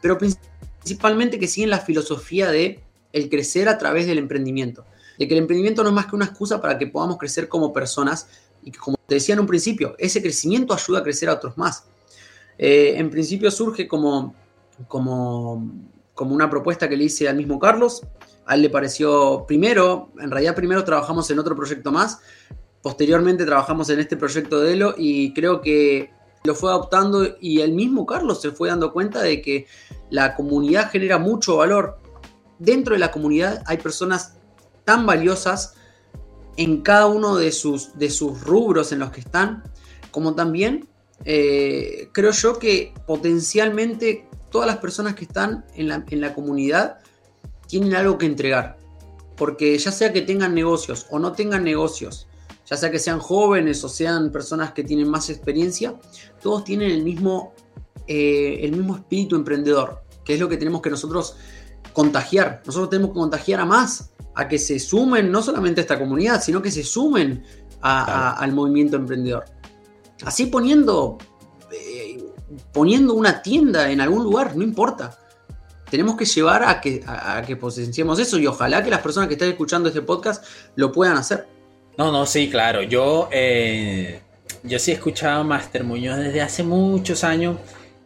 pero 0.00 0.18
principalmente 0.18 1.38
que 1.38 1.48
siguen 1.48 1.70
la 1.70 1.80
filosofía 1.80 2.50
de 2.50 2.84
el 3.12 3.28
crecer 3.28 3.68
a 3.68 3.78
través 3.78 4.06
del 4.06 4.18
emprendimiento. 4.18 4.84
De 5.18 5.26
que 5.26 5.34
el 5.34 5.40
emprendimiento 5.40 5.82
no 5.82 5.88
es 5.88 5.94
más 5.94 6.06
que 6.06 6.14
una 6.14 6.26
excusa 6.26 6.60
para 6.60 6.78
que 6.78 6.86
podamos 6.86 7.18
crecer 7.18 7.48
como 7.48 7.72
personas 7.72 8.28
y 8.62 8.70
que, 8.70 8.78
como 8.78 8.96
te 9.06 9.16
decía 9.16 9.32
en 9.32 9.40
un 9.40 9.46
principio, 9.46 9.96
ese 9.98 10.22
crecimiento 10.22 10.74
ayuda 10.74 11.00
a 11.00 11.02
crecer 11.02 11.28
a 11.28 11.34
otros 11.34 11.56
más. 11.56 11.87
Eh, 12.58 12.94
en 12.96 13.08
principio 13.08 13.50
surge 13.50 13.86
como, 13.86 14.34
como, 14.88 15.72
como 16.14 16.34
una 16.34 16.50
propuesta 16.50 16.88
que 16.88 16.96
le 16.96 17.04
hice 17.04 17.28
al 17.28 17.36
mismo 17.36 17.58
Carlos. 17.58 18.02
A 18.46 18.54
él 18.54 18.62
le 18.62 18.70
pareció 18.70 19.44
primero, 19.46 20.10
en 20.18 20.30
realidad 20.30 20.54
primero 20.54 20.82
trabajamos 20.84 21.30
en 21.30 21.38
otro 21.38 21.54
proyecto 21.54 21.92
más, 21.92 22.20
posteriormente 22.82 23.44
trabajamos 23.44 23.90
en 23.90 24.00
este 24.00 24.16
proyecto 24.16 24.60
de 24.60 24.72
Elo 24.72 24.94
y 24.96 25.32
creo 25.34 25.60
que 25.60 26.10
lo 26.44 26.54
fue 26.54 26.70
adoptando 26.70 27.36
y 27.40 27.60
el 27.60 27.72
mismo 27.72 28.06
Carlos 28.06 28.40
se 28.40 28.52
fue 28.52 28.68
dando 28.68 28.92
cuenta 28.92 29.20
de 29.20 29.42
que 29.42 29.66
la 30.10 30.34
comunidad 30.34 30.90
genera 30.90 31.18
mucho 31.18 31.58
valor. 31.58 31.98
Dentro 32.58 32.94
de 32.94 33.00
la 33.00 33.10
comunidad 33.10 33.62
hay 33.66 33.76
personas 33.76 34.38
tan 34.84 35.04
valiosas 35.04 35.74
en 36.56 36.80
cada 36.80 37.06
uno 37.06 37.36
de 37.36 37.52
sus, 37.52 37.96
de 37.98 38.10
sus 38.10 38.40
rubros 38.40 38.90
en 38.92 39.00
los 39.00 39.10
que 39.10 39.20
están, 39.20 39.62
como 40.10 40.34
también 40.34 40.88
eh, 41.24 42.08
creo 42.12 42.30
yo 42.30 42.58
que 42.58 42.94
potencialmente 43.06 44.28
todas 44.50 44.66
las 44.66 44.78
personas 44.78 45.14
que 45.14 45.24
están 45.24 45.64
en 45.74 45.88
la, 46.20 46.34
comunidad 46.34 46.98
tienen 47.66 47.94
algo 47.94 48.18
que 48.18 48.26
entregar. 48.26 48.78
Porque 49.36 49.76
ya 49.78 49.92
sea 49.92 50.12
que 50.12 50.22
tengan 50.22 50.54
negocios 50.54 51.06
o 51.10 51.18
no 51.18 51.32
tengan 51.32 51.64
negocios, 51.64 52.26
ya 52.66 52.76
sea 52.76 52.90
que 52.90 52.98
sean 52.98 53.20
jóvenes 53.20 53.84
o 53.84 53.88
sean 53.88 54.32
personas 54.32 54.72
que 54.72 54.82
tienen 54.82 55.08
más 55.08 55.30
experiencia, 55.30 55.94
todos 56.42 56.64
tienen 56.64 56.90
el 56.90 57.04
mismo, 57.04 57.54
eh, 58.06 58.58
el 58.62 58.72
mismo 58.72 58.96
espíritu 58.96 59.36
emprendedor, 59.36 60.02
que 60.24 60.34
es 60.34 60.40
lo 60.40 60.48
que 60.48 60.56
tenemos 60.56 60.82
que 60.82 60.90
nosotros 60.90 61.36
contagiar. 61.92 62.62
Nosotros 62.66 62.90
tenemos 62.90 63.10
que 63.12 63.20
contagiar 63.20 63.60
a 63.60 63.64
más, 63.64 64.10
a 64.34 64.48
que 64.48 64.58
se 64.58 64.78
sumen 64.78 65.30
no 65.30 65.42
solamente 65.42 65.80
a 65.80 65.82
esta 65.82 65.98
comunidad, 65.98 66.42
sino 66.42 66.60
que 66.60 66.70
se 66.70 66.82
sumen 66.82 67.44
al 67.80 68.52
movimiento 68.52 68.96
emprendedor. 68.96 69.44
Así 70.24 70.46
poniendo, 70.46 71.18
eh, 71.72 72.22
poniendo 72.72 73.14
una 73.14 73.42
tienda 73.42 73.90
en 73.90 74.00
algún 74.00 74.24
lugar, 74.24 74.56
no 74.56 74.62
importa. 74.62 75.18
Tenemos 75.90 76.16
que 76.16 76.24
llevar 76.24 76.64
a 76.64 76.80
que, 76.80 77.02
a, 77.06 77.42
que 77.46 77.58
eso 78.18 78.38
y 78.38 78.46
ojalá 78.46 78.82
que 78.84 78.90
las 78.90 79.00
personas 79.00 79.28
que 79.28 79.34
estén 79.34 79.48
escuchando 79.48 79.88
este 79.88 80.02
podcast 80.02 80.44
lo 80.76 80.92
puedan 80.92 81.16
hacer. 81.16 81.46
No, 81.96 82.12
no, 82.12 82.26
sí, 82.26 82.50
claro. 82.50 82.82
Yo, 82.82 83.28
eh, 83.32 84.20
yo 84.62 84.78
sí 84.78 84.90
he 84.90 84.94
escuchado 84.94 85.40
a 85.40 85.44
Master 85.44 85.84
Muñoz 85.84 86.18
desde 86.18 86.42
hace 86.42 86.62
muchos 86.62 87.24
años. 87.24 87.56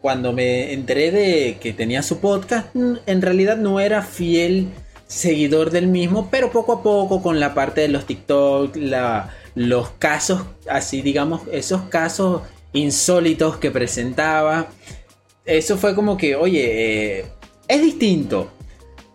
Cuando 0.01 0.33
me 0.33 0.73
enteré 0.73 1.11
de 1.11 1.59
que 1.61 1.73
tenía 1.73 2.03
su 2.03 2.19
podcast, 2.19 2.75
en 2.75 3.23
realidad 3.23 3.57
no 3.57 3.81
era 3.81 4.03
fiel 4.03 4.69
seguidor 5.07 5.71
del 5.71 5.87
mismo, 5.87 6.29
pero 6.31 6.51
poco 6.51 6.73
a 6.73 6.83
poco 6.83 7.23
con 7.23 7.39
la 7.39 7.55
parte 7.55 7.83
de 7.83 7.89
los 7.89 8.07
TikTok, 8.07 8.75
los 9.55 9.91
casos, 9.91 10.43
así 10.69 11.03
digamos, 11.03 11.43
esos 11.51 11.83
casos 11.83 12.43
insólitos 12.73 13.57
que 13.59 13.71
presentaba, 13.71 14.69
eso 15.45 15.77
fue 15.77 15.95
como 15.95 16.17
que, 16.17 16.37
oye, 16.37 17.19
eh, 17.19 17.25
es 17.69 17.83
distinto. 17.83 18.51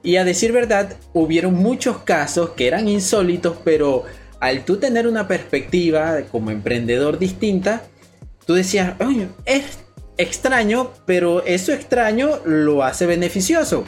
Y 0.04 0.18
a 0.18 0.24
decir 0.24 0.52
verdad, 0.52 0.98
hubieron 1.14 1.54
muchos 1.56 2.00
casos 2.00 2.52
que 2.52 2.68
eran 2.68 2.88
insólitos, 2.88 3.58
pero 3.64 4.06
al 4.40 4.64
tú 4.64 4.78
tener 4.78 5.08
una 5.08 5.28
perspectiva 5.28 6.22
como 6.32 6.52
emprendedor 6.52 7.18
distinta, 7.18 7.84
tú 8.46 8.54
decías, 8.54 8.96
oye, 9.00 9.28
es 9.46 9.80
extraño, 10.18 10.92
pero 11.06 11.44
eso 11.46 11.74
extraño 11.74 12.40
lo 12.46 12.84
hace 12.84 13.06
beneficioso. 13.06 13.86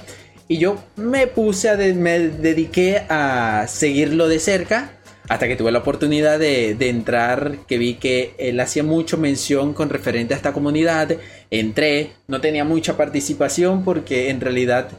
Y 0.48 0.58
yo 0.58 0.84
me 0.96 1.28
puse 1.28 1.70
a, 1.70 1.76
me 1.78 2.20
dediqué 2.20 3.04
a 3.10 3.66
seguirlo 3.68 4.28
de 4.28 4.40
cerca 4.40 4.99
hasta 5.30 5.48
que 5.48 5.56
tuve 5.56 5.72
la 5.72 5.80
oportunidad 5.80 6.39
de, 6.39 6.76
entrar, 6.80 7.60
que 7.68 7.78
vi 7.78 7.94
que 7.94 8.34
él 8.39 8.60
hacía 8.60 8.82
mucho 8.82 9.15
mención 9.18 9.76
con 9.76 9.92
referente 9.92 10.34
a 10.34 10.38
esta 10.38 10.54
comunidad. 10.54 11.18
Entré, 11.52 12.13
no 12.28 12.42
tenía 12.42 12.65
mucha 12.65 12.98
participación 12.98 13.86
porque 13.86 14.32
en 14.32 14.42
realidad 14.42 14.89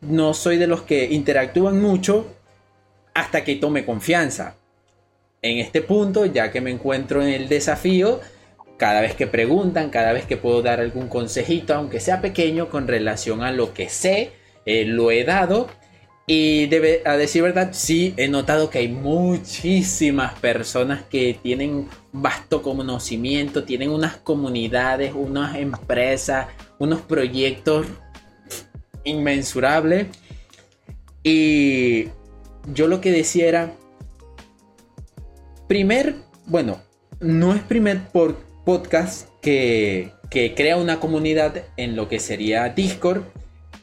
no 0.00 0.32
soy 0.32 0.56
de 0.56 0.66
los 0.66 0.80
que 0.82 1.04
interactúan 1.12 1.78
mucho 1.80 2.26
hasta 3.12 3.44
que 3.44 3.56
tome 3.56 3.84
confianza. 3.84 4.56
En 5.42 5.58
este 5.58 5.82
punto, 5.82 6.24
ya 6.24 6.50
que 6.50 6.62
me 6.62 6.70
encuentro 6.70 7.22
en 7.22 7.28
el 7.28 7.46
desafío, 7.46 8.20
cada 8.78 9.02
vez 9.02 9.14
que 9.14 9.26
preguntan, 9.26 9.90
cada 9.90 10.14
vez 10.14 10.24
que 10.24 10.38
puedo 10.38 10.62
dar 10.62 10.80
algún 10.80 11.08
consejito, 11.08 11.74
aunque 11.74 12.00
sea 12.00 12.22
pequeño, 12.22 12.70
con 12.70 12.88
relación 12.88 13.42
a 13.42 13.52
lo 13.52 13.74
que 13.74 13.90
sé, 13.90 14.32
eh, 14.64 14.86
lo 14.86 15.10
he 15.10 15.24
dado. 15.24 15.68
Y 16.28 16.66
debe, 16.66 17.02
a 17.04 17.16
decir 17.16 17.42
verdad, 17.42 17.68
sí 17.72 18.12
he 18.16 18.26
notado 18.26 18.68
que 18.68 18.80
hay 18.80 18.88
muchísimas 18.88 20.36
personas 20.40 21.04
que 21.04 21.38
tienen 21.40 21.88
vasto 22.12 22.62
conocimiento, 22.62 23.62
tienen 23.62 23.90
unas 23.90 24.16
comunidades, 24.16 25.12
unas 25.14 25.54
empresas, 25.54 26.48
unos 26.80 27.00
proyectos 27.02 27.86
inmensurables. 29.04 30.08
Y 31.22 32.08
yo 32.74 32.88
lo 32.88 33.00
que 33.00 33.12
decía 33.12 33.46
era, 33.46 33.72
primer, 35.68 36.16
bueno, 36.46 36.80
no 37.20 37.54
es 37.54 37.62
primer 37.62 38.08
por 38.08 38.36
podcast 38.64 39.28
que, 39.40 40.12
crea 40.28 40.76
una 40.76 40.98
comunidad 41.00 41.64
en 41.76 41.96
lo 41.96 42.08
que 42.08 42.18
sería 42.18 42.68
Discord, 42.68 43.22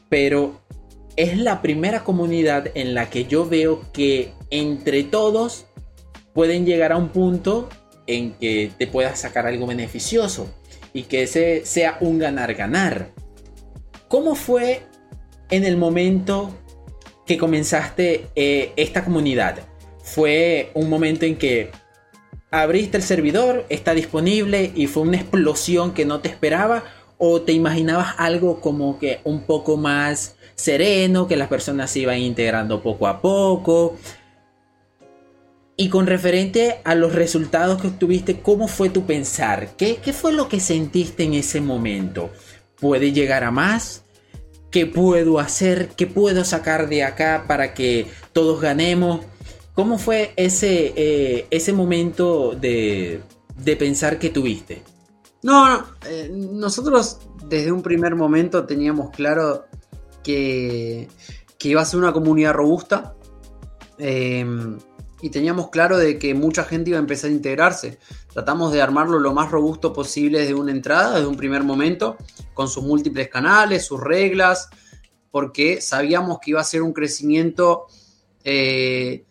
pero 0.08 0.60
es 1.16 1.38
la 1.38 1.62
primera 1.62 2.04
comunidad 2.04 2.68
en 2.74 2.94
la 2.94 3.10
que 3.10 3.26
yo 3.26 3.48
veo 3.48 3.82
que 3.92 4.32
entre 4.50 5.04
todos 5.04 5.66
pueden 6.32 6.66
llegar 6.66 6.92
a 6.92 6.96
un 6.96 7.08
punto 7.08 7.68
en 8.06 8.32
que 8.34 8.70
te 8.76 8.86
puedas 8.86 9.20
sacar 9.20 9.46
algo 9.46 9.66
beneficioso 9.66 10.52
y 10.92 11.04
que 11.04 11.22
ese 11.22 11.64
sea 11.64 11.96
un 12.00 12.18
ganar-ganar. 12.18 13.10
¿Cómo 14.08 14.34
fue 14.34 14.82
en 15.50 15.64
el 15.64 15.76
momento 15.76 16.50
que 17.26 17.38
comenzaste 17.38 18.26
eh, 18.34 18.72
esta 18.76 19.04
comunidad? 19.04 19.58
¿Fue 20.02 20.70
un 20.74 20.90
momento 20.90 21.24
en 21.24 21.36
que 21.36 21.70
abriste 22.50 22.96
el 22.96 23.02
servidor, 23.02 23.66
está 23.68 23.94
disponible 23.94 24.70
y 24.74 24.86
fue 24.86 25.02
una 25.02 25.16
explosión 25.16 25.92
que 25.92 26.04
no 26.04 26.20
te 26.20 26.28
esperaba 26.28 26.84
o 27.18 27.42
te 27.42 27.52
imaginabas 27.52 28.14
algo 28.18 28.60
como 28.60 28.98
que 28.98 29.20
un 29.24 29.42
poco 29.42 29.76
más 29.76 30.36
sereno, 30.54 31.26
que 31.26 31.36
las 31.36 31.48
personas 31.48 31.90
se 31.90 32.00
iban 32.00 32.18
integrando 32.18 32.82
poco 32.82 33.06
a 33.06 33.20
poco. 33.20 33.96
Y 35.76 35.88
con 35.88 36.06
referente 36.06 36.80
a 36.84 36.94
los 36.94 37.14
resultados 37.14 37.80
que 37.80 37.88
obtuviste, 37.88 38.40
¿cómo 38.40 38.68
fue 38.68 38.90
tu 38.90 39.06
pensar? 39.06 39.70
¿Qué, 39.76 39.96
¿Qué, 39.96 40.12
fue 40.12 40.32
lo 40.32 40.48
que 40.48 40.60
sentiste 40.60 41.24
en 41.24 41.34
ese 41.34 41.60
momento? 41.60 42.30
¿Puede 42.80 43.12
llegar 43.12 43.42
a 43.42 43.50
más? 43.50 44.04
¿Qué 44.70 44.86
puedo 44.86 45.40
hacer? 45.40 45.88
¿Qué 45.96 46.06
puedo 46.06 46.44
sacar 46.44 46.88
de 46.88 47.02
acá 47.02 47.44
para 47.48 47.74
que 47.74 48.06
todos 48.32 48.60
ganemos? 48.60 49.20
¿Cómo 49.74 49.98
fue 49.98 50.32
ese, 50.36 50.92
eh, 50.96 51.46
ese 51.50 51.72
momento 51.72 52.52
de, 52.52 53.20
pensar 53.76 54.20
que 54.20 54.30
tuviste? 54.30 54.82
No, 55.42 55.68
no 55.68 55.86
eh, 56.08 56.30
nosotros 56.32 57.18
desde 57.48 57.72
un 57.72 57.82
primer 57.82 58.14
momento 58.14 58.64
teníamos 58.64 59.10
claro 59.10 59.64
que, 60.24 61.08
iba 61.62 61.80
a 61.80 61.84
ser 61.86 62.00
una 62.00 62.12
comunidad 62.12 62.52
robusta 62.52 63.14
em, 63.96 64.78
y 65.22 65.30
teníamos 65.30 65.70
claro 65.70 65.96
de 65.96 66.18
que 66.18 66.34
mucha 66.34 66.64
gente 66.64 66.90
iba 66.90 66.98
a 66.98 67.00
empezar 67.00 67.30
a 67.30 67.32
integrarse. 67.32 67.98
Tratamos 68.32 68.72
de 68.72 68.82
armarlo 68.82 69.18
lo 69.18 69.32
más 69.32 69.50
robusto 69.50 69.92
posible 69.92 70.40
desde 70.40 70.54
una 70.54 70.72
entrada, 70.72 71.14
desde 71.14 71.28
un 71.28 71.36
primer 71.36 71.62
momento, 71.62 72.16
con 72.52 72.68
sus 72.68 72.84
múltiples 72.84 73.28
canales, 73.28 73.86
sus 73.86 74.00
reglas, 74.00 74.68
porque 75.30 75.80
sabíamos 75.80 76.40
que 76.40 76.50
iba 76.50 76.60
a 76.60 76.64
ser 76.64 76.82
un 76.82 76.92
crecimiento 76.92 77.86
eh, 78.44 79.24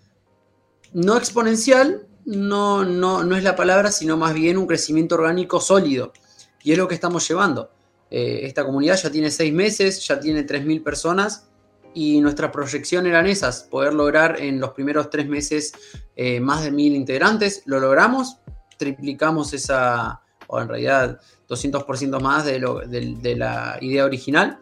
no 0.94 1.18
exponencial, 1.18 2.08
no, 2.26 2.84
no, 2.84 3.24
no 3.24 3.36
es 3.36 3.44
la 3.44 3.56
palabra, 3.56 3.92
sino 3.92 4.18
más 4.18 4.34
bien 4.34 4.58
un 4.58 4.66
crecimiento 4.66 5.16
orgánico 5.16 5.60
sólido. 5.60 6.14
Y 6.64 6.72
es 6.72 6.78
lo 6.78 6.88
que 6.88 6.96
estamos 6.96 7.28
llevando. 7.28 7.70
Eh, 8.16 8.46
esta 8.46 8.64
comunidad 8.64 8.96
ya 8.96 9.10
tiene 9.10 9.32
seis 9.32 9.52
meses, 9.52 10.06
ya 10.08 10.20
tiene 10.20 10.46
3.000 10.46 10.84
personas 10.84 11.50
y 11.96 12.22
nuestra 12.22 12.52
proyección 12.52 13.08
eran 13.08 13.26
esas, 13.26 13.64
poder 13.64 13.96
lograr 13.96 14.40
en 14.40 14.60
los 14.60 14.70
primeros 14.74 15.10
tres 15.10 15.28
meses 15.28 15.74
eh, 16.16 16.40
más 16.40 16.64
de 16.64 16.72
1.000 16.72 16.94
integrantes. 16.94 17.64
Lo 17.66 17.80
logramos, 17.80 18.38
triplicamos 18.78 19.52
esa, 19.54 20.22
o 20.46 20.62
en 20.62 20.68
realidad 20.68 21.20
200% 21.50 22.22
más 22.22 22.46
de, 22.46 22.60
lo, 22.60 22.82
de, 22.82 23.36
la 23.36 23.80
idea 23.82 24.06
original. 24.06 24.60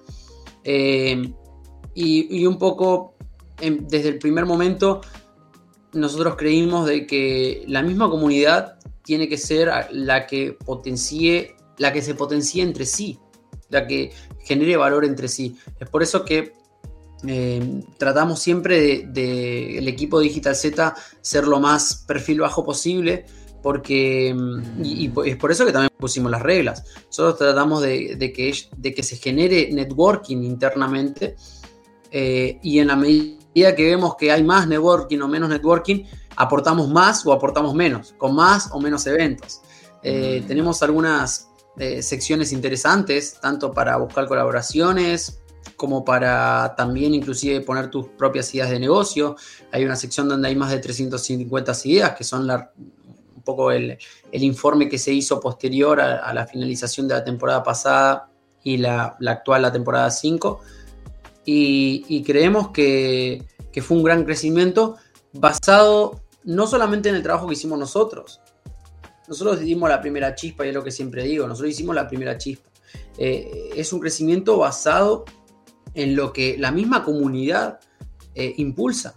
Eh, 0.64 1.34
y, 1.94 2.46
un 2.46 2.58
poco 2.58 3.16
desde 3.60 4.08
el 4.08 4.18
primer 4.18 4.46
momento 4.46 5.02
nosotros 5.92 6.38
creímos 6.38 6.86
de 6.86 7.06
que 7.06 7.66
la 7.68 7.82
misma 7.82 8.10
comunidad 8.10 8.80
tiene 9.04 9.28
que 9.28 9.38
ser 9.38 9.70
la 9.92 10.26
que 10.26 10.54
potencie, 10.54 11.58
la 11.80 11.92
que 11.92 12.02
se 12.02 12.16
potencie 12.16 12.64
entre 12.64 12.86
sí, 12.86 13.20
la 13.72 13.88
que 13.88 14.12
genere 14.44 14.78
valor 14.78 15.06
entre 15.06 15.28
sí. 15.28 15.58
Es 15.80 15.90
por 15.90 16.04
eso 16.04 16.24
que 16.24 16.54
eh, 17.28 17.84
tratamos 17.98 18.40
siempre 18.40 18.82
del 18.82 19.14
de, 19.14 19.78
el 19.78 19.88
equipo 19.88 20.20
Digital 20.20 20.56
Z 20.56 20.96
ser 21.22 21.48
lo 21.48 21.60
más 21.60 22.04
perfil 22.08 22.42
bajo 22.42 22.64
posible, 22.64 23.26
porque 23.62 24.36
y, 24.84 25.12
es 25.26 25.36
por 25.38 25.52
eso 25.52 25.66
que 25.66 25.72
también 25.72 25.92
pusimos 25.98 26.32
las 26.32 26.42
reglas. 26.42 26.84
Nosotros 27.08 27.38
tratamos 27.38 27.82
de, 27.82 28.18
que, 28.36 28.54
de 28.76 28.94
que 28.94 29.04
se 29.04 29.18
genere 29.18 29.70
networking 29.72 30.38
internamente 30.44 31.36
eh, 32.12 32.60
y 32.64 32.80
en 32.80 32.88
la 32.88 32.96
medida 32.96 33.76
que 33.76 33.86
vemos 33.86 34.16
que 34.16 34.32
hay 34.32 34.44
más 34.44 34.68
networking 34.68 35.20
o 35.20 35.28
menos 35.28 35.50
networking, 35.50 36.06
aportamos 36.36 36.90
más 36.90 37.26
o 37.26 37.34
aportamos 37.34 37.76
menos, 37.76 38.16
con 38.18 38.34
más 38.36 38.70
o 38.72 38.80
menos 38.80 39.06
eventos. 39.06 39.62
Eh, 40.02 40.42
mm. 40.44 40.48
Tenemos 40.48 40.82
algunas 40.82 41.51
eh, 41.78 42.02
secciones 42.02 42.52
interesantes, 42.52 43.40
tanto 43.42 43.72
para 43.72 43.98
buscar 43.98 44.28
colaboraciones, 44.28 45.40
como 45.76 46.04
para 46.06 46.74
también 46.76 47.14
inclusive 47.14 47.62
poner 47.62 47.90
tus 47.90 48.08
propias 48.10 48.54
ideas 48.54 48.70
de 48.70 48.80
negocio. 48.80 49.36
Hay 49.72 49.84
una 49.84 49.96
sección 49.96 50.28
donde 50.28 50.48
hay 50.48 50.56
más 50.56 50.72
de 50.72 50.80
350 50.80 51.74
ideas, 51.86 52.16
que 52.16 52.24
son 52.24 52.50
un 52.50 53.42
poco 53.44 53.72
el, 53.72 53.98
informe 54.32 54.90
que 54.90 54.98
se 54.98 55.12
hizo 55.12 55.40
posterior 55.40 56.00
a, 56.00 56.34
la 56.34 56.46
finalización 56.46 57.08
de 57.08 57.16
la 57.16 57.24
temporada 57.24 57.64
pasada 57.64 58.30
y 58.64 58.78
la, 58.78 59.16
la 59.20 59.32
actual, 59.32 59.64
la 59.64 59.72
temporada 59.72 60.12
5 60.12 60.62
y, 61.46 62.24
creemos 62.24 62.70
que, 62.70 63.44
fue 63.82 63.98
un 63.98 64.04
gran 64.04 64.26
crecimiento 64.26 64.98
basado 65.34 66.22
no 66.44 66.68
solamente 66.68 67.10
en 67.10 67.16
el 67.16 67.24
trabajo 67.24 67.48
que 67.48 67.54
hicimos 67.54 67.80
nosotros. 67.80 68.41
Nosotros 69.28 69.60
dimos 69.60 69.90
la 69.90 70.02
primera 70.02 70.36
chispa 70.36 70.66
y 70.66 70.70
es 70.70 70.76
lo 70.76 70.84
que 70.84 70.92
siempre 70.92 71.24
digo, 71.24 71.48
nosotros 71.48 71.72
hicimos 71.72 71.96
la 71.96 72.08
primera 72.08 72.38
chispa. 72.38 72.70
Eh, 73.18 73.72
es 73.76 73.94
un 73.94 74.00
crecimiento 74.00 74.58
basado 74.58 75.26
en 75.94 76.16
lo 76.16 76.34
que 76.34 76.58
la 76.58 76.72
misma 76.72 77.04
comunidad 77.04 77.80
eh, 78.36 78.54
impulsa. 78.58 79.14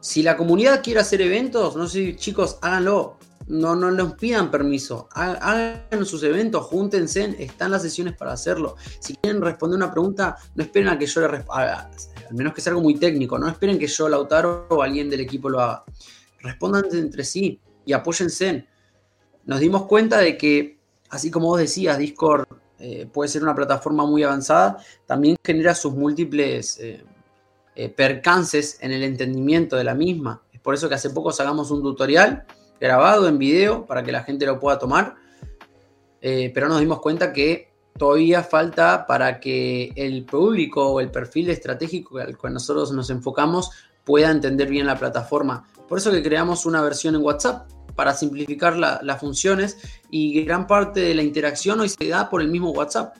Si 0.00 0.22
la 0.22 0.36
comunidad 0.36 0.82
quiere 0.82 1.00
hacer 1.00 1.20
eventos, 1.20 1.74
no 1.76 1.88
sé, 1.88 2.14
chicos, 2.16 2.58
háganlo. 2.62 3.18
No, 3.48 3.76
no 3.76 3.92
les 3.92 4.12
pidan 4.14 4.50
permiso. 4.50 5.08
Hagan 5.12 6.04
sus 6.04 6.22
eventos, 6.24 6.64
júntense, 6.64 7.36
están 7.38 7.70
las 7.70 7.82
sesiones 7.82 8.16
para 8.16 8.32
hacerlo. 8.32 8.76
Si 8.98 9.14
quieren 9.14 9.40
responder 9.40 9.76
una 9.76 9.90
pregunta, 9.90 10.36
no 10.54 10.64
esperen 10.64 10.88
a 10.88 10.98
que 10.98 11.06
yo 11.06 11.20
le 11.20 11.28
responda, 11.28 11.90
al 12.28 12.34
menos 12.34 12.54
que 12.54 12.60
sea 12.60 12.72
algo 12.72 12.82
muy 12.82 12.96
técnico, 12.96 13.38
no 13.38 13.48
esperen 13.48 13.78
que 13.78 13.86
yo, 13.86 14.08
Lautaro 14.08 14.66
o 14.68 14.82
alguien 14.82 15.08
del 15.08 15.20
equipo 15.20 15.48
lo 15.48 15.60
haga. 15.60 15.84
Respondan 16.40 16.86
entre 16.92 17.24
sí 17.24 17.60
y 17.84 17.92
apóyense. 17.92 18.66
Nos 19.46 19.60
dimos 19.60 19.86
cuenta 19.86 20.18
de 20.18 20.36
que, 20.36 20.76
así 21.08 21.30
como 21.30 21.46
vos 21.46 21.60
decías, 21.60 21.96
Discord 21.98 22.46
eh, 22.80 23.08
puede 23.10 23.28
ser 23.28 23.42
una 23.44 23.54
plataforma 23.54 24.04
muy 24.04 24.24
avanzada, 24.24 24.78
también 25.06 25.36
genera 25.42 25.74
sus 25.74 25.94
múltiples 25.94 26.78
eh, 26.80 27.02
eh, 27.76 27.88
percances 27.88 28.76
en 28.80 28.92
el 28.92 29.04
entendimiento 29.04 29.76
de 29.76 29.84
la 29.84 29.94
misma. 29.94 30.42
Es 30.52 30.60
por 30.60 30.74
eso 30.74 30.88
que 30.88 30.96
hace 30.96 31.10
poco 31.10 31.30
sacamos 31.30 31.70
un 31.70 31.80
tutorial 31.80 32.44
grabado 32.80 33.28
en 33.28 33.38
video 33.38 33.86
para 33.86 34.02
que 34.02 34.12
la 34.12 34.24
gente 34.24 34.44
lo 34.44 34.58
pueda 34.60 34.78
tomar, 34.78 35.14
pero 36.20 36.68
nos 36.68 36.80
dimos 36.80 37.00
cuenta 37.00 37.32
que 37.32 37.70
todavía 37.96 38.42
falta 38.42 39.06
para 39.06 39.38
que 39.38 39.92
el 39.94 40.24
público 40.24 40.84
o 40.84 41.00
el 41.00 41.10
perfil 41.10 41.50
estratégico 41.50 42.18
al 42.18 42.36
cual 42.36 42.54
nosotros 42.54 42.90
nos 42.90 43.10
enfocamos 43.10 43.70
pueda 44.04 44.30
entender 44.30 44.68
bien 44.68 44.86
la 44.86 44.98
plataforma. 44.98 45.66
Por 45.88 45.98
eso 45.98 46.10
que 46.10 46.22
creamos 46.22 46.66
una 46.66 46.82
versión 46.82 47.14
en 47.14 47.22
WhatsApp 47.22 47.68
para 47.96 48.14
simplificar 48.14 48.76
las 48.76 49.20
funciones 49.20 49.78
y 50.10 50.44
gran 50.44 50.66
parte 50.66 51.00
de 51.00 51.14
la 51.14 51.22
interacción 51.22 51.80
hoy 51.80 51.88
se 51.88 52.08
da 52.08 52.30
por 52.30 52.42
el 52.42 52.48
mismo 52.48 52.70
WhatsApp 52.70 53.16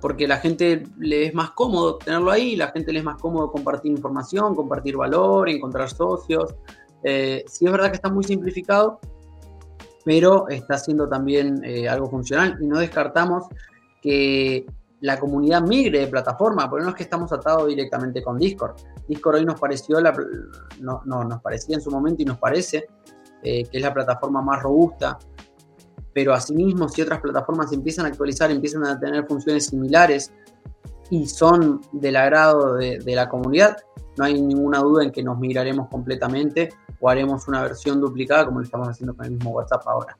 porque 0.00 0.26
la 0.26 0.38
gente 0.38 0.84
le 0.98 1.26
es 1.26 1.34
más 1.34 1.50
cómodo 1.50 1.96
tenerlo 1.96 2.30
ahí, 2.30 2.56
la 2.56 2.68
gente 2.68 2.92
le 2.92 3.00
es 3.00 3.04
más 3.04 3.20
cómodo 3.20 3.52
compartir 3.52 3.92
información, 3.92 4.54
compartir 4.54 4.96
valor, 4.96 5.48
encontrar 5.48 5.90
socios. 5.90 6.54
Eh, 7.04 7.44
sí 7.46 7.66
es 7.66 7.72
verdad 7.72 7.90
que 7.90 7.96
está 7.96 8.08
muy 8.08 8.24
simplificado, 8.24 8.98
pero 10.04 10.48
está 10.48 10.78
siendo 10.78 11.08
también 11.08 11.62
eh, 11.64 11.88
algo 11.88 12.08
funcional 12.08 12.58
y 12.60 12.66
no 12.66 12.78
descartamos 12.78 13.44
que 14.00 14.66
la 15.00 15.18
comunidad 15.18 15.62
migre 15.62 16.00
de 16.00 16.06
plataforma, 16.06 16.68
porque 16.68 16.84
no 16.84 16.90
es 16.90 16.96
que 16.96 17.02
estamos 17.02 17.32
atados 17.32 17.68
directamente 17.68 18.22
con 18.22 18.38
Discord. 18.38 18.76
Discord 19.08 19.36
hoy 19.36 19.44
nos 19.44 19.58
pareció, 19.58 19.98
no, 20.80 21.02
nos 21.04 21.40
parecía 21.40 21.76
en 21.76 21.82
su 21.82 21.90
momento 21.90 22.22
y 22.22 22.26
nos 22.26 22.38
parece 22.38 22.86
eh, 23.42 23.64
que 23.64 23.78
es 23.78 23.82
la 23.82 23.94
plataforma 23.94 24.42
más 24.42 24.62
robusta, 24.62 25.18
pero 26.12 26.34
asimismo 26.34 26.88
si 26.88 27.02
otras 27.02 27.20
plataformas 27.20 27.72
empiezan 27.72 28.06
a 28.06 28.08
actualizar, 28.08 28.50
empiezan 28.50 28.84
a 28.84 28.98
tener 28.98 29.26
funciones 29.26 29.66
similares 29.66 30.32
y 31.10 31.26
son 31.26 31.80
del 31.92 32.16
agrado 32.16 32.74
de, 32.74 33.02
la 33.06 33.28
comunidad, 33.28 33.76
no 34.16 34.24
hay 34.24 34.40
ninguna 34.40 34.78
duda 34.80 35.04
en 35.04 35.10
que 35.10 35.22
nos 35.22 35.38
migraremos 35.38 35.88
completamente 35.88 36.70
o 37.00 37.08
haremos 37.08 37.48
una 37.48 37.62
versión 37.62 38.00
duplicada 38.00 38.44
como 38.44 38.60
lo 38.60 38.64
estamos 38.64 38.88
haciendo 38.88 39.14
con 39.16 39.26
el 39.26 39.32
mismo 39.32 39.50
WhatsApp 39.50 39.82
ahora. 39.86 40.16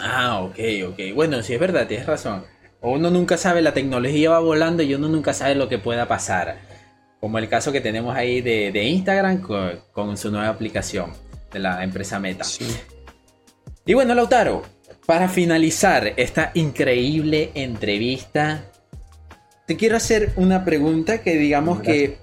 Ah, 0.00 0.42
ok, 0.42 0.58
ok. 0.90 1.14
Bueno, 1.14 1.42
sí 1.42 1.54
es 1.54 1.60
verdad, 1.60 1.88
tienes 1.88 2.06
razón. 2.06 2.44
Uno 2.80 3.10
nunca 3.10 3.36
sabe, 3.36 3.62
la 3.62 3.74
tecnología 3.74 4.30
va 4.30 4.38
volando 4.38 4.82
y 4.84 4.94
uno 4.94 5.08
nunca 5.08 5.32
sabe 5.32 5.56
lo 5.56 5.68
que 5.68 5.78
pueda 5.78 6.06
pasar. 6.06 6.58
Como 7.20 7.38
el 7.38 7.48
caso 7.48 7.72
que 7.72 7.80
tenemos 7.80 8.14
ahí 8.14 8.40
de, 8.40 8.84
Instagram 8.84 9.40
con, 9.40 9.80
con, 9.92 10.16
su 10.16 10.30
nueva 10.30 10.50
aplicación 10.50 11.10
de 11.52 11.58
la 11.58 11.82
empresa 11.82 12.18
Meta. 12.18 12.44
Sí. 12.44 12.66
Y 13.84 13.94
bueno, 13.94 14.14
Lautaro, 14.14 14.62
para 15.06 15.28
finalizar 15.28 16.12
esta 16.16 16.50
increíble 16.54 17.50
entrevista, 17.54 18.64
te 19.66 19.76
quiero 19.76 19.96
hacer 19.96 20.32
una 20.36 20.64
pregunta 20.64 21.22
que 21.22 21.36
digamos 21.36 21.80
que 21.80 22.18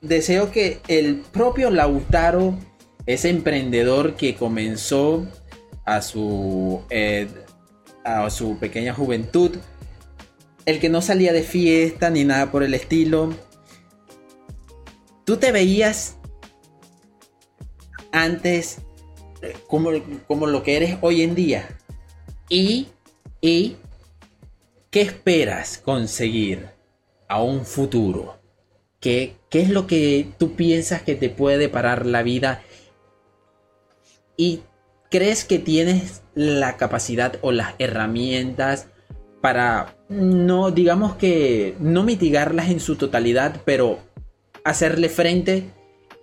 deseo 0.00 0.50
que 0.50 0.80
el 0.88 1.16
propio 1.16 1.70
Lautaro, 1.70 2.58
ese 3.06 3.30
emprendedor 3.30 4.14
que 4.14 4.34
comenzó 4.34 5.26
a 5.84 6.02
su, 6.02 6.82
eh, 6.90 7.28
a 8.04 8.28
su 8.30 8.58
pequeña 8.58 8.94
juventud, 8.94 9.52
el 10.66 10.80
que 10.80 10.88
no 10.88 11.02
salía 11.02 11.32
de 11.32 11.42
fiesta 11.42 12.10
ni 12.10 12.24
nada 12.24 12.50
por 12.50 12.62
el 12.62 12.74
estilo, 12.74 13.34
tú 15.24 15.36
te 15.36 15.52
veías 15.52 16.16
antes 18.14 18.78
como, 19.66 19.90
como 20.26 20.46
lo 20.46 20.62
que 20.62 20.76
eres 20.76 20.96
hoy 21.00 21.22
en 21.22 21.34
día. 21.34 21.68
Y, 22.48 22.88
y, 23.40 23.76
¿qué 24.90 25.02
esperas 25.02 25.78
conseguir 25.78 26.68
a 27.28 27.42
un 27.42 27.66
futuro? 27.66 28.38
¿Qué, 29.00 29.36
¿Qué 29.50 29.60
es 29.60 29.70
lo 29.70 29.86
que 29.86 30.28
tú 30.38 30.54
piensas 30.54 31.02
que 31.02 31.14
te 31.14 31.28
puede 31.28 31.68
parar 31.68 32.06
la 32.06 32.22
vida? 32.22 32.62
¿Y 34.36 34.60
crees 35.10 35.44
que 35.44 35.58
tienes 35.58 36.22
la 36.34 36.76
capacidad 36.76 37.38
o 37.42 37.52
las 37.52 37.74
herramientas 37.78 38.86
para 39.40 39.96
no, 40.08 40.70
digamos 40.70 41.16
que 41.16 41.76
no 41.78 42.02
mitigarlas 42.02 42.70
en 42.70 42.80
su 42.80 42.96
totalidad, 42.96 43.60
pero 43.64 43.98
hacerle 44.64 45.10
frente 45.10 45.70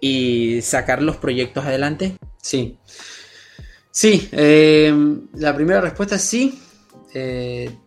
y 0.02 0.62
sacar 0.64 1.02
los 1.02 1.16
proyectos 1.18 1.64
adelante? 1.64 2.18
Sí. 2.42 2.78
Sí, 3.92 4.30
eh, 4.32 4.94
la 5.36 5.56
primera 5.56 5.80
respuesta 5.80 6.16
es 6.16 6.24
sí. 6.24 6.60
Eh, 7.14 7.78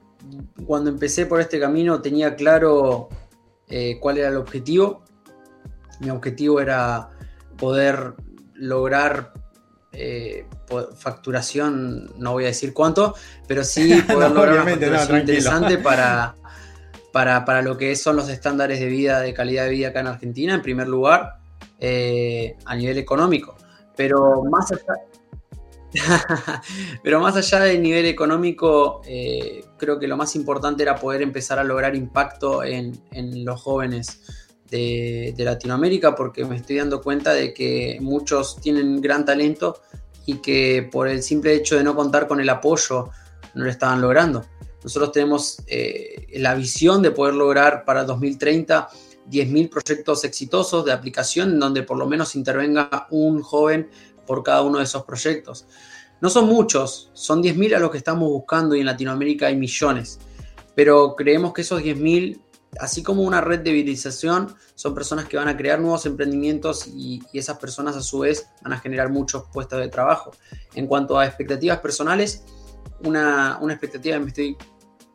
cuando 0.66 0.90
empecé 0.90 1.26
por 1.26 1.40
este 1.40 1.58
camino 1.58 2.00
tenía 2.00 2.36
claro 2.36 3.08
eh, 3.68 3.98
cuál 4.00 4.18
era 4.18 4.28
el 4.28 4.36
objetivo. 4.36 5.04
Mi 6.00 6.10
objetivo 6.10 6.60
era 6.60 7.10
poder 7.58 8.14
lograr 8.54 9.32
facturación, 10.96 12.12
no 12.18 12.32
voy 12.32 12.44
a 12.44 12.48
decir 12.48 12.74
cuánto, 12.74 13.14
pero 13.46 13.62
sí 13.62 14.02
poder 14.12 14.32
lograr 14.32 14.54
una 14.54 14.64
facturación 14.64 15.20
interesante 15.20 15.78
para, 15.78 16.34
para, 17.12 17.44
para, 17.44 17.62
lo 17.62 17.78
que 17.78 17.94
son 17.94 18.16
los 18.16 18.28
estándares 18.28 18.80
de 18.80 18.86
vida, 18.86 19.20
de 19.20 19.32
calidad 19.32 19.64
de 19.64 19.70
vida 19.70 19.88
acá 19.88 20.00
en 20.00 20.08
Argentina, 20.08 20.54
en 20.54 20.62
primer 20.62 20.88
lugar, 20.88 21.43
a 21.80 22.76
nivel 22.76 22.98
económico. 22.98 23.56
Pero 23.96 24.42
más 24.44 24.72
allá, 24.72 25.04
pero 27.02 27.20
más 27.20 27.36
allá 27.36 27.60
del 27.60 27.82
nivel 27.82 28.06
económico, 28.06 29.00
eh, 29.06 29.64
creo 29.76 29.98
que 29.98 30.08
lo 30.08 30.16
más 30.16 30.34
importante 30.36 30.82
era 30.82 30.96
poder 30.96 31.22
empezar 31.22 31.58
a 31.58 31.64
lograr 31.64 31.94
impacto 31.94 32.64
en, 32.64 33.00
los 33.44 33.60
jóvenes 33.60 34.22
de, 34.70 35.34
Latinoamérica, 35.38 36.14
porque 36.14 36.44
me 36.44 36.56
estoy 36.56 36.76
dando 36.76 37.00
cuenta 37.00 37.32
de 37.32 37.54
que 37.54 37.98
muchos 38.00 38.60
tienen 38.60 39.00
gran 39.00 39.24
talento 39.24 39.80
y 40.26 40.36
que 40.36 40.88
por 40.90 41.06
el 41.06 41.22
simple 41.22 41.54
hecho 41.54 41.76
de 41.76 41.84
no 41.84 41.94
contar 41.94 42.26
con 42.26 42.40
el 42.40 42.48
apoyo 42.48 43.10
no 43.54 43.64
lo 43.64 43.70
estaban 43.70 44.00
logrando. 44.00 44.44
Nosotros 44.82 45.12
tenemos 45.12 45.62
eh, 45.66 46.26
la 46.34 46.54
visión 46.54 47.02
de 47.02 47.10
poder 47.10 47.34
lograr 47.34 47.84
para 47.84 48.04
2030 48.04 48.88
10.000 49.30 49.70
proyectos 49.70 50.24
exitosos 50.24 50.84
de 50.84 50.92
aplicación 50.92 51.52
en 51.52 51.60
donde 51.60 51.82
por 51.82 51.96
lo 51.96 52.06
menos 52.06 52.34
intervenga 52.34 53.06
un 53.10 53.42
joven 53.42 53.90
por 54.26 54.42
cada 54.42 54.62
uno 54.62 54.78
de 54.78 54.84
esos 54.84 55.04
proyectos. 55.04 55.66
No 56.20 56.30
son 56.30 56.46
muchos, 56.46 57.10
son 57.12 57.42
10.000 57.42 57.76
a 57.76 57.78
los 57.78 57.90
que 57.90 57.98
estamos 57.98 58.28
buscando 58.28 58.74
y 58.74 58.80
en 58.80 58.86
Latinoamérica 58.86 59.46
hay 59.46 59.56
millones, 59.56 60.18
pero 60.74 61.14
creemos 61.16 61.52
que 61.52 61.62
esos 61.62 61.82
10.000, 61.82 62.40
así 62.80 63.02
como 63.02 63.22
una 63.22 63.40
red 63.40 63.60
de 63.60 63.72
viralización, 63.72 64.54
son 64.74 64.94
personas 64.94 65.26
que 65.26 65.36
van 65.36 65.48
a 65.48 65.56
crear 65.56 65.80
nuevos 65.80 66.06
emprendimientos 66.06 66.86
y, 66.86 67.22
esas 67.32 67.58
personas 67.58 67.96
a 67.96 68.02
su 68.02 68.20
vez 68.20 68.48
van 68.62 68.72
a 68.72 68.78
generar 68.78 69.10
muchos 69.10 69.44
puestos 69.52 69.80
de 69.80 69.88
trabajo. 69.88 70.32
En 70.74 70.86
cuanto 70.86 71.18
a 71.18 71.26
expectativas 71.26 71.78
personales, 71.78 72.44
una, 73.04 73.58
expectativa 73.68 74.16
que 74.16 74.20
me 74.20 74.28
estoy 74.28 74.56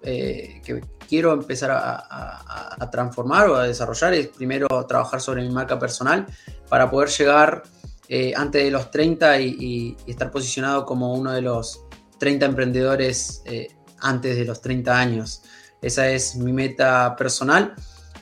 eh, 0.01 0.61
que 0.63 0.81
quiero 1.07 1.33
empezar 1.33 1.71
a, 1.71 2.58
transformar 2.87 3.49
o 3.49 3.55
a 3.55 3.63
desarrollar 3.63 4.13
es 4.13 4.27
primero 4.27 4.67
trabajar 4.87 5.19
sobre 5.19 5.41
mi 5.41 5.49
marca 5.49 5.79
personal 5.79 6.27
para 6.69 6.89
poder 6.89 7.09
llegar 7.09 7.63
eh, 8.07 8.33
antes 8.35 8.63
de 8.63 8.71
los 8.71 8.91
30 8.91 9.39
y, 9.41 9.97
estar 10.05 10.29
posicionado 10.29 10.85
como 10.85 11.13
uno 11.13 11.31
de 11.31 11.41
los 11.41 11.81
30 12.19 12.45
emprendedores 12.45 13.41
eh, 13.45 13.69
antes 14.01 14.37
de 14.37 14.45
los 14.45 14.61
30 14.61 14.97
años. 14.97 15.41
Esa 15.81 16.09
es 16.09 16.35
mi 16.35 16.53
meta 16.53 17.15
personal 17.15 17.73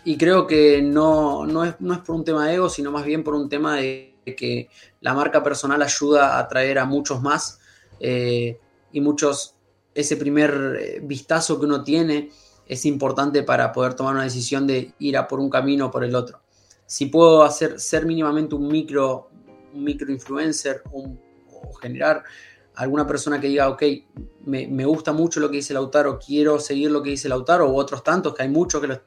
y 0.05 0.17
creo 0.17 0.47
que 0.47 0.81
no, 0.81 1.45
no, 1.45 1.65
es, 1.65 1.75
no 1.79 1.93
es 1.93 1.99
por 1.99 2.15
un 2.15 2.23
tema 2.23 2.47
de 2.47 2.55
ego, 2.55 2.69
sino 2.69 2.91
más 2.91 3.03
bien 3.03 3.23
por 3.23 3.35
un 3.35 3.49
tema 3.49 3.75
de 3.75 4.15
que 4.37 4.69
la 5.01 5.13
marca 5.13 5.43
personal 5.43 5.81
ayuda 5.81 6.35
a 6.35 6.39
atraer 6.39 6.79
a 6.79 6.85
muchos 6.85 7.21
más 7.21 7.59
y 7.99 9.01
muchos 9.01 9.57
ese 9.97 10.15
primer 10.15 10.77
eh, 10.79 10.99
vistazo 11.01 11.59
que 11.59 11.65
uno 11.65 11.83
tiene 11.83 12.29
es 12.67 12.85
importante 12.85 13.43
para 13.43 13.71
poder 13.71 13.93
tomar 13.93 14.15
una 14.15 14.23
decisión 14.23 14.67
de 14.67 14.93
ir 14.99 15.17
a 15.17 15.27
por 15.27 15.39
un 15.39 15.49
camino 15.49 15.87
o 15.87 15.91
por 15.91 16.03
el 16.03 16.15
otro. 16.15 16.41
Si 16.85 17.07
puedo 17.07 17.43
hacer 17.43 17.79
ser 17.79 18.05
mínimamente 18.05 18.55
un 18.55 18.67
micro, 18.67 19.29
micro 19.73 20.11
influencer 20.11 20.83
o 20.91 21.73
generar 21.81 22.23
alguna 22.75 23.07
persona 23.07 23.41
que 23.41 23.47
diga, 23.47 23.69
ok, 23.69 23.83
me, 24.45 24.85
gusta 24.85 25.11
mucho 25.11 25.39
lo 25.39 25.49
que 25.49 25.57
dice 25.57 25.73
Lautaro, 25.73 26.19
quiero 26.19 26.59
seguir 26.59 26.91
lo 26.91 27.01
que 27.01 27.09
dice 27.09 27.27
Lautaro, 27.27 27.69
o 27.69 27.75
otros 27.75 28.03
tantos, 28.03 28.33
que 28.33 28.43
hay 28.43 28.49
muchos 28.49 28.79
que 28.79 28.87
lo 28.87 29.01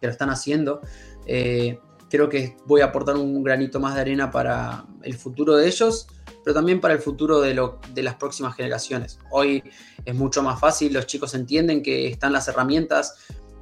que 0.00 0.06
lo 0.06 0.10
están 0.10 0.30
haciendo. 0.30 0.80
Eh, 1.26 1.78
creo 2.08 2.28
que 2.28 2.56
voy 2.66 2.80
a 2.80 2.86
aportar 2.86 3.16
un 3.16 3.42
granito 3.42 3.78
más 3.78 3.94
de 3.94 4.00
arena 4.00 4.30
para 4.30 4.86
el 5.02 5.14
futuro 5.14 5.56
de 5.56 5.68
ellos, 5.68 6.08
pero 6.50 6.58
también 6.58 6.80
para 6.80 6.94
el 6.94 7.00
futuro 7.00 7.40
de, 7.40 7.54
lo, 7.54 7.78
de 7.94 8.02
las 8.02 8.16
próximas 8.16 8.56
generaciones. 8.56 9.20
Hoy 9.30 9.62
es 10.04 10.14
mucho 10.16 10.42
más 10.42 10.58
fácil, 10.58 10.92
los 10.92 11.06
chicos 11.06 11.32
entienden 11.34 11.80
que 11.80 12.08
están 12.08 12.32
las 12.32 12.48
herramientas, 12.48 13.18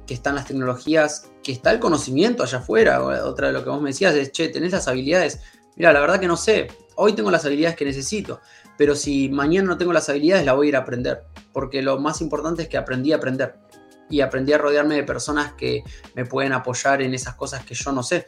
que 0.07 0.15
están 0.15 0.33
las 0.33 0.47
tecnologías, 0.47 1.29
que 1.43 1.51
está 1.51 1.69
el 1.69 1.79
conocimiento 1.79 2.41
allá 2.41 2.57
afuera. 2.57 3.03
Otra 3.25 3.45
de 3.45 3.53
lo 3.53 3.63
que 3.63 3.69
vos 3.69 3.79
me 3.79 3.91
decías 3.91 4.15
es, 4.15 4.31
che, 4.31 4.49
tenés 4.49 4.71
las 4.71 4.87
habilidades. 4.87 5.39
Mira, 5.75 5.93
la 5.93 5.99
verdad 5.99 6.19
que 6.19 6.25
no 6.25 6.35
sé, 6.35 6.69
hoy 6.95 7.13
tengo 7.13 7.29
las 7.29 7.45
habilidades 7.45 7.77
que 7.77 7.85
necesito, 7.85 8.41
pero 8.75 8.95
si 8.95 9.29
mañana 9.29 9.67
no 9.67 9.77
tengo 9.77 9.93
las 9.93 10.09
habilidades, 10.09 10.43
la 10.43 10.53
voy 10.53 10.65
a 10.65 10.69
ir 10.69 10.75
a 10.75 10.79
aprender, 10.79 11.25
porque 11.53 11.83
lo 11.83 11.99
más 11.99 12.21
importante 12.21 12.63
es 12.63 12.69
que 12.69 12.77
aprendí 12.77 13.13
a 13.13 13.17
aprender 13.17 13.53
y 14.09 14.21
aprendí 14.21 14.51
a 14.51 14.57
rodearme 14.57 14.95
de 14.95 15.03
personas 15.03 15.53
que 15.53 15.83
me 16.15 16.25
pueden 16.25 16.53
apoyar 16.53 17.03
en 17.03 17.13
esas 17.13 17.35
cosas 17.35 17.63
que 17.63 17.75
yo 17.75 17.91
no 17.91 18.01
sé. 18.01 18.25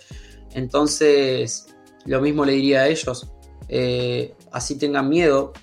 Entonces, 0.54 1.65
lo 2.06 2.21
mismo 2.21 2.45
le 2.45 2.52
diría 2.52 2.82
a 2.82 2.88
ellos, 2.89 3.32
eh, 3.67 4.34
así 4.52 4.78
tengan 4.78 5.10
miedo, 5.10 5.54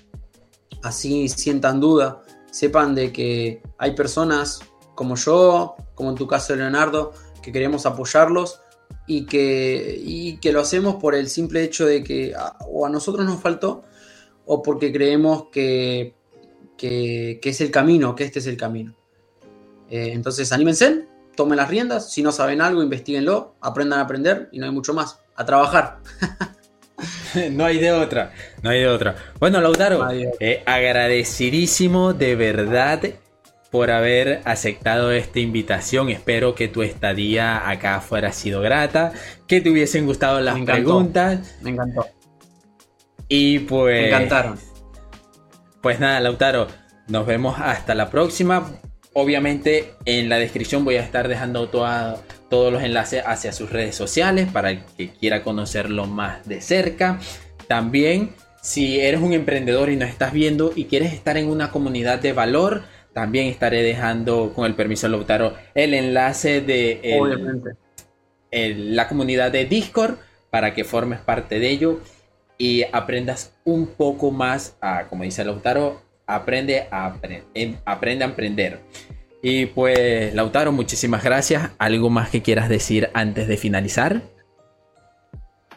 así 0.83 1.29
sientan 1.29 1.79
duda, 1.79 2.23
sepan 2.51 2.95
de 2.95 3.11
que 3.11 3.61
hay 3.77 3.95
personas 3.95 4.61
como 4.95 5.15
yo, 5.15 5.75
como 5.95 6.09
en 6.09 6.15
tu 6.15 6.27
caso 6.27 6.55
Leonardo, 6.55 7.13
que 7.41 7.51
queremos 7.51 7.85
apoyarlos 7.85 8.59
y 9.07 9.25
que, 9.25 10.37
que 10.41 10.51
lo 10.51 10.61
hacemos 10.61 10.95
por 10.95 11.15
el 11.15 11.29
simple 11.29 11.63
hecho 11.63 11.85
de 11.85 12.03
que 12.03 12.33
o 12.67 12.85
a 12.85 12.89
nosotros 12.89 13.25
nos 13.25 13.41
faltó 13.41 13.83
o 14.45 14.61
porque 14.61 14.91
creemos 14.91 15.45
que, 15.51 16.15
que, 16.77 17.39
es 17.41 17.61
el 17.61 17.71
camino, 17.71 18.15
que 18.15 18.23
este 18.23 18.39
es 18.39 18.47
el 18.47 18.57
camino. 18.57 18.95
Eh, 19.89 20.11
entonces 20.13 20.51
anímense, 20.51 21.07
tomen 21.35 21.57
las 21.57 21.69
riendas, 21.69 22.11
si 22.11 22.21
no 22.21 22.31
saben 22.31 22.61
algo, 22.61 22.81
investiguenlo, 22.81 23.55
aprendan 23.61 23.99
a 23.99 24.03
aprender 24.03 24.49
y 24.51 24.59
no 24.59 24.65
hay 24.65 24.71
mucho 24.71 24.93
más, 24.93 25.19
a 25.35 25.45
trabajar. 25.45 25.99
no 27.51 27.65
hay 27.65 27.79
de 27.79 27.91
otra, 27.91 28.31
no 28.61 28.69
hay 28.69 28.81
de 28.81 28.87
otra. 28.87 29.15
Bueno, 29.39 29.61
Lautaro, 29.61 30.07
eh, 30.39 30.63
agradecidísimo 30.65 32.13
de 32.13 32.35
verdad 32.35 33.01
por 33.71 33.91
haber 33.91 34.41
aceptado 34.45 35.11
esta 35.11 35.39
invitación. 35.39 36.09
Espero 36.09 36.55
que 36.55 36.67
tu 36.67 36.81
estadía 36.81 37.69
acá 37.69 38.01
fuera 38.01 38.31
sido 38.31 38.61
grata, 38.61 39.13
que 39.47 39.61
te 39.61 39.69
hubiesen 39.69 40.05
gustado 40.05 40.39
las 40.39 40.59
preguntas. 40.61 41.57
Me 41.61 41.71
encantó. 41.71 42.07
Y 43.27 43.59
pues. 43.59 44.01
Me 44.01 44.07
encantaron. 44.07 44.57
Pues 45.81 45.99
nada, 45.99 46.19
Lautaro, 46.19 46.67
nos 47.07 47.25
vemos 47.25 47.57
hasta 47.59 47.95
la 47.95 48.09
próxima. 48.09 48.79
Obviamente 49.13 49.93
en 50.05 50.29
la 50.29 50.37
descripción 50.37 50.85
voy 50.85 50.95
a 50.95 51.01
estar 51.01 51.27
dejando 51.27 51.69
todos 52.49 52.73
los 52.73 52.83
enlaces 52.83 53.23
hacia 53.25 53.53
sus 53.53 53.71
redes 53.71 53.95
sociales 53.95 54.49
para 54.51 54.71
el 54.71 54.83
que 54.97 55.09
quiera 55.09 55.43
conocerlo 55.43 56.05
más 56.05 56.47
de 56.47 56.61
cerca. 56.61 57.19
También 57.67 58.33
si 58.61 58.99
eres 58.99 59.21
un 59.21 59.33
emprendedor 59.33 59.89
y 59.89 59.95
nos 59.95 60.09
estás 60.09 60.33
viendo 60.33 60.71
y 60.75 60.85
quieres 60.85 61.13
estar 61.13 61.37
en 61.37 61.47
una 61.47 61.71
comunidad 61.71 62.19
de 62.19 62.33
valor, 62.33 62.83
también 63.13 63.47
estaré 63.47 63.81
dejando 63.83 64.53
con 64.53 64.65
el 64.65 64.75
permiso 64.75 65.07
de 65.07 65.11
Lautaro 65.11 65.53
el 65.73 65.93
enlace 65.93 66.61
de 66.61 67.01
la 68.51 69.07
comunidad 69.07 69.51
de 69.51 69.65
Discord 69.65 70.15
para 70.49 70.73
que 70.73 70.83
formes 70.83 71.19
parte 71.19 71.59
de 71.59 71.69
ello 71.69 71.99
y 72.57 72.83
aprendas 72.91 73.55
un 73.63 73.87
poco 73.87 74.31
más 74.31 74.77
a, 74.81 75.07
como 75.07 75.23
dice 75.23 75.45
Lautaro, 75.45 76.01
aprende 76.27 76.87
a, 76.91 77.15
em, 77.53 77.77
aprende 77.85 78.25
a 78.25 78.27
emprender. 78.27 78.81
Y 79.41 79.67
pues, 79.67 80.33
Lautaro, 80.33 80.71
muchísimas 80.71 81.23
gracias. 81.23 81.71
¿Algo 81.77 82.09
más 82.09 82.29
que 82.29 82.41
quieras 82.41 82.67
decir 82.67 83.09
antes 83.13 83.47
de 83.47 83.57
finalizar? 83.57 84.21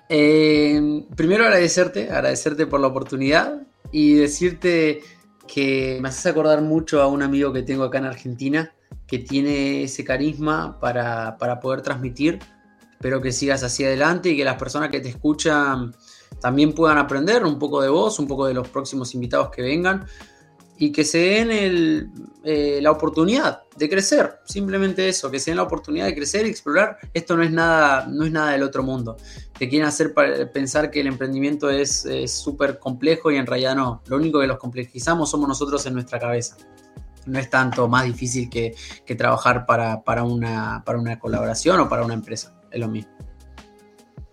Eh, 0.08 1.04
primero 1.16 1.44
agradecerte, 1.44 2.10
agradecerte 2.10 2.66
por 2.66 2.80
la 2.80 2.88
oportunidad 2.88 3.62
y 3.92 4.14
decirte 4.14 5.00
que 5.46 5.98
me 6.00 6.08
haces 6.08 6.26
acordar 6.26 6.60
mucho 6.60 7.00
a 7.00 7.06
un 7.06 7.22
amigo 7.22 7.52
que 7.52 7.62
tengo 7.62 7.84
acá 7.84 7.98
en 7.98 8.06
Argentina, 8.06 8.74
que 9.06 9.18
tiene 9.20 9.84
ese 9.84 10.04
carisma 10.04 10.78
para, 10.80 11.36
para 11.38 11.60
poder 11.60 11.82
transmitir. 11.82 12.40
Espero 12.92 13.20
que 13.20 13.32
sigas 13.32 13.62
hacia 13.62 13.86
adelante 13.86 14.30
y 14.30 14.36
que 14.36 14.44
las 14.44 14.56
personas 14.56 14.90
que 14.90 15.00
te 15.00 15.08
escuchan 15.08 15.94
también 16.40 16.72
puedan 16.72 16.98
aprender 16.98 17.44
un 17.44 17.58
poco 17.58 17.80
de 17.80 17.88
vos, 17.88 18.18
un 18.18 18.26
poco 18.26 18.46
de 18.46 18.54
los 18.54 18.68
próximos 18.68 19.14
invitados 19.14 19.50
que 19.50 19.62
vengan 19.62 20.04
y 20.82 20.90
que 20.90 21.04
se 21.04 21.18
den 21.18 22.10
eh, 22.42 22.80
la 22.82 22.90
oportunidad 22.90 23.62
de 23.76 23.88
crecer, 23.88 24.40
simplemente 24.44 25.08
eso, 25.08 25.30
que 25.30 25.38
se 25.38 25.52
den 25.52 25.58
la 25.58 25.62
oportunidad 25.62 26.06
de 26.06 26.14
crecer 26.16 26.44
y 26.44 26.50
explorar. 26.50 26.98
Esto 27.14 27.36
no 27.36 27.44
es 27.44 27.52
nada, 27.52 28.08
no 28.08 28.24
es 28.24 28.32
nada 28.32 28.50
del 28.50 28.64
otro 28.64 28.82
mundo. 28.82 29.16
Te 29.56 29.68
quieren 29.68 29.86
hacer 29.86 30.12
pensar 30.52 30.90
que 30.90 31.02
el 31.02 31.06
emprendimiento 31.06 31.70
es 31.70 32.04
súper 32.26 32.80
complejo 32.80 33.30
y 33.30 33.36
en 33.36 33.46
realidad 33.46 33.76
no. 33.76 34.02
Lo 34.08 34.16
único 34.16 34.40
que 34.40 34.48
los 34.48 34.58
complejizamos 34.58 35.30
somos 35.30 35.46
nosotros 35.46 35.86
en 35.86 35.94
nuestra 35.94 36.18
cabeza. 36.18 36.56
No 37.26 37.38
es 37.38 37.48
tanto 37.48 37.86
más 37.86 38.04
difícil 38.04 38.50
que, 38.50 38.74
trabajar 39.16 39.66
para, 39.66 40.02
para, 40.02 40.24
una, 40.24 40.82
para 40.84 40.98
una 40.98 41.16
colaboración 41.20 41.78
o 41.78 41.88
para 41.88 42.04
una 42.04 42.14
empresa. 42.14 42.60
Es 42.72 42.80
lo 42.80 42.88
mismo. 42.88 43.12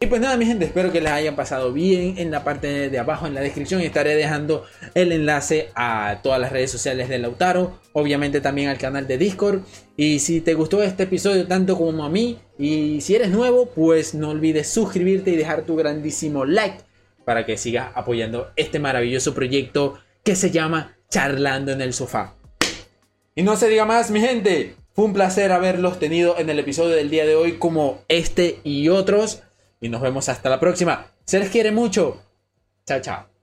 Y 0.01 0.07
pues 0.07 0.21
nada, 0.21 0.37
mi 0.37 0.45
gente, 0.45 0.63
espero 0.63 0.93
que 0.93 1.01
les 1.01 1.11
hayan 1.11 1.35
pasado 1.35 1.73
bien. 1.73 2.17
En 2.17 2.31
la 2.31 2.45
parte 2.45 2.89
de 2.89 2.99
abajo, 2.99 3.27
en 3.27 3.33
la 3.33 3.41
descripción, 3.41 3.81
estaré 3.81 4.15
dejando 4.15 4.63
el 4.93 5.11
enlace 5.11 5.71
a 5.75 6.21
todas 6.23 6.39
las 6.39 6.53
redes 6.53 6.71
sociales 6.71 7.09
de 7.09 7.19
Lautaro. 7.19 7.77
Obviamente 7.91 8.39
también 8.39 8.69
al 8.69 8.77
canal 8.77 9.07
de 9.07 9.17
Discord. 9.17 9.59
Y 9.97 10.19
si 10.19 10.39
te 10.39 10.53
gustó 10.53 10.81
este 10.81 11.03
episodio 11.03 11.47
tanto 11.47 11.77
como 11.77 12.05
a 12.05 12.09
mí, 12.09 12.39
y 12.57 13.01
si 13.01 13.15
eres 13.15 13.29
nuevo, 13.29 13.65
pues 13.65 14.13
no 14.13 14.29
olvides 14.29 14.69
suscribirte 14.69 15.31
y 15.31 15.35
dejar 15.35 15.63
tu 15.63 15.75
grandísimo 15.75 16.45
like 16.45 16.77
para 17.25 17.45
que 17.45 17.57
sigas 17.57 17.91
apoyando 17.93 18.51
este 18.55 18.79
maravilloso 18.79 19.33
proyecto 19.33 19.99
que 20.23 20.37
se 20.37 20.49
llama 20.49 20.95
Charlando 21.09 21.73
en 21.73 21.81
el 21.81 21.93
Sofá. 21.93 22.35
Y 23.35 23.43
no 23.43 23.57
se 23.57 23.67
diga 23.67 23.83
más, 23.83 24.11
mi 24.11 24.21
gente. 24.21 24.75
Fue 24.93 25.03
un 25.03 25.13
placer 25.13 25.51
haberlos 25.51 25.99
tenido 25.99 26.39
en 26.39 26.49
el 26.49 26.59
episodio 26.59 26.95
del 26.95 27.09
día 27.09 27.25
de 27.25 27.35
hoy 27.35 27.53
como 27.57 27.99
este 28.07 28.59
y 28.63 28.87
otros 28.89 29.43
y 29.79 29.89
nos 29.89 30.01
vemos 30.01 30.29
hasta 30.29 30.49
la 30.49 30.59
próxima. 30.59 31.07
Se 31.25 31.39
les 31.39 31.49
quiere 31.49 31.71
mucho. 31.71 32.21
Chao, 32.85 33.01
chao. 33.01 33.28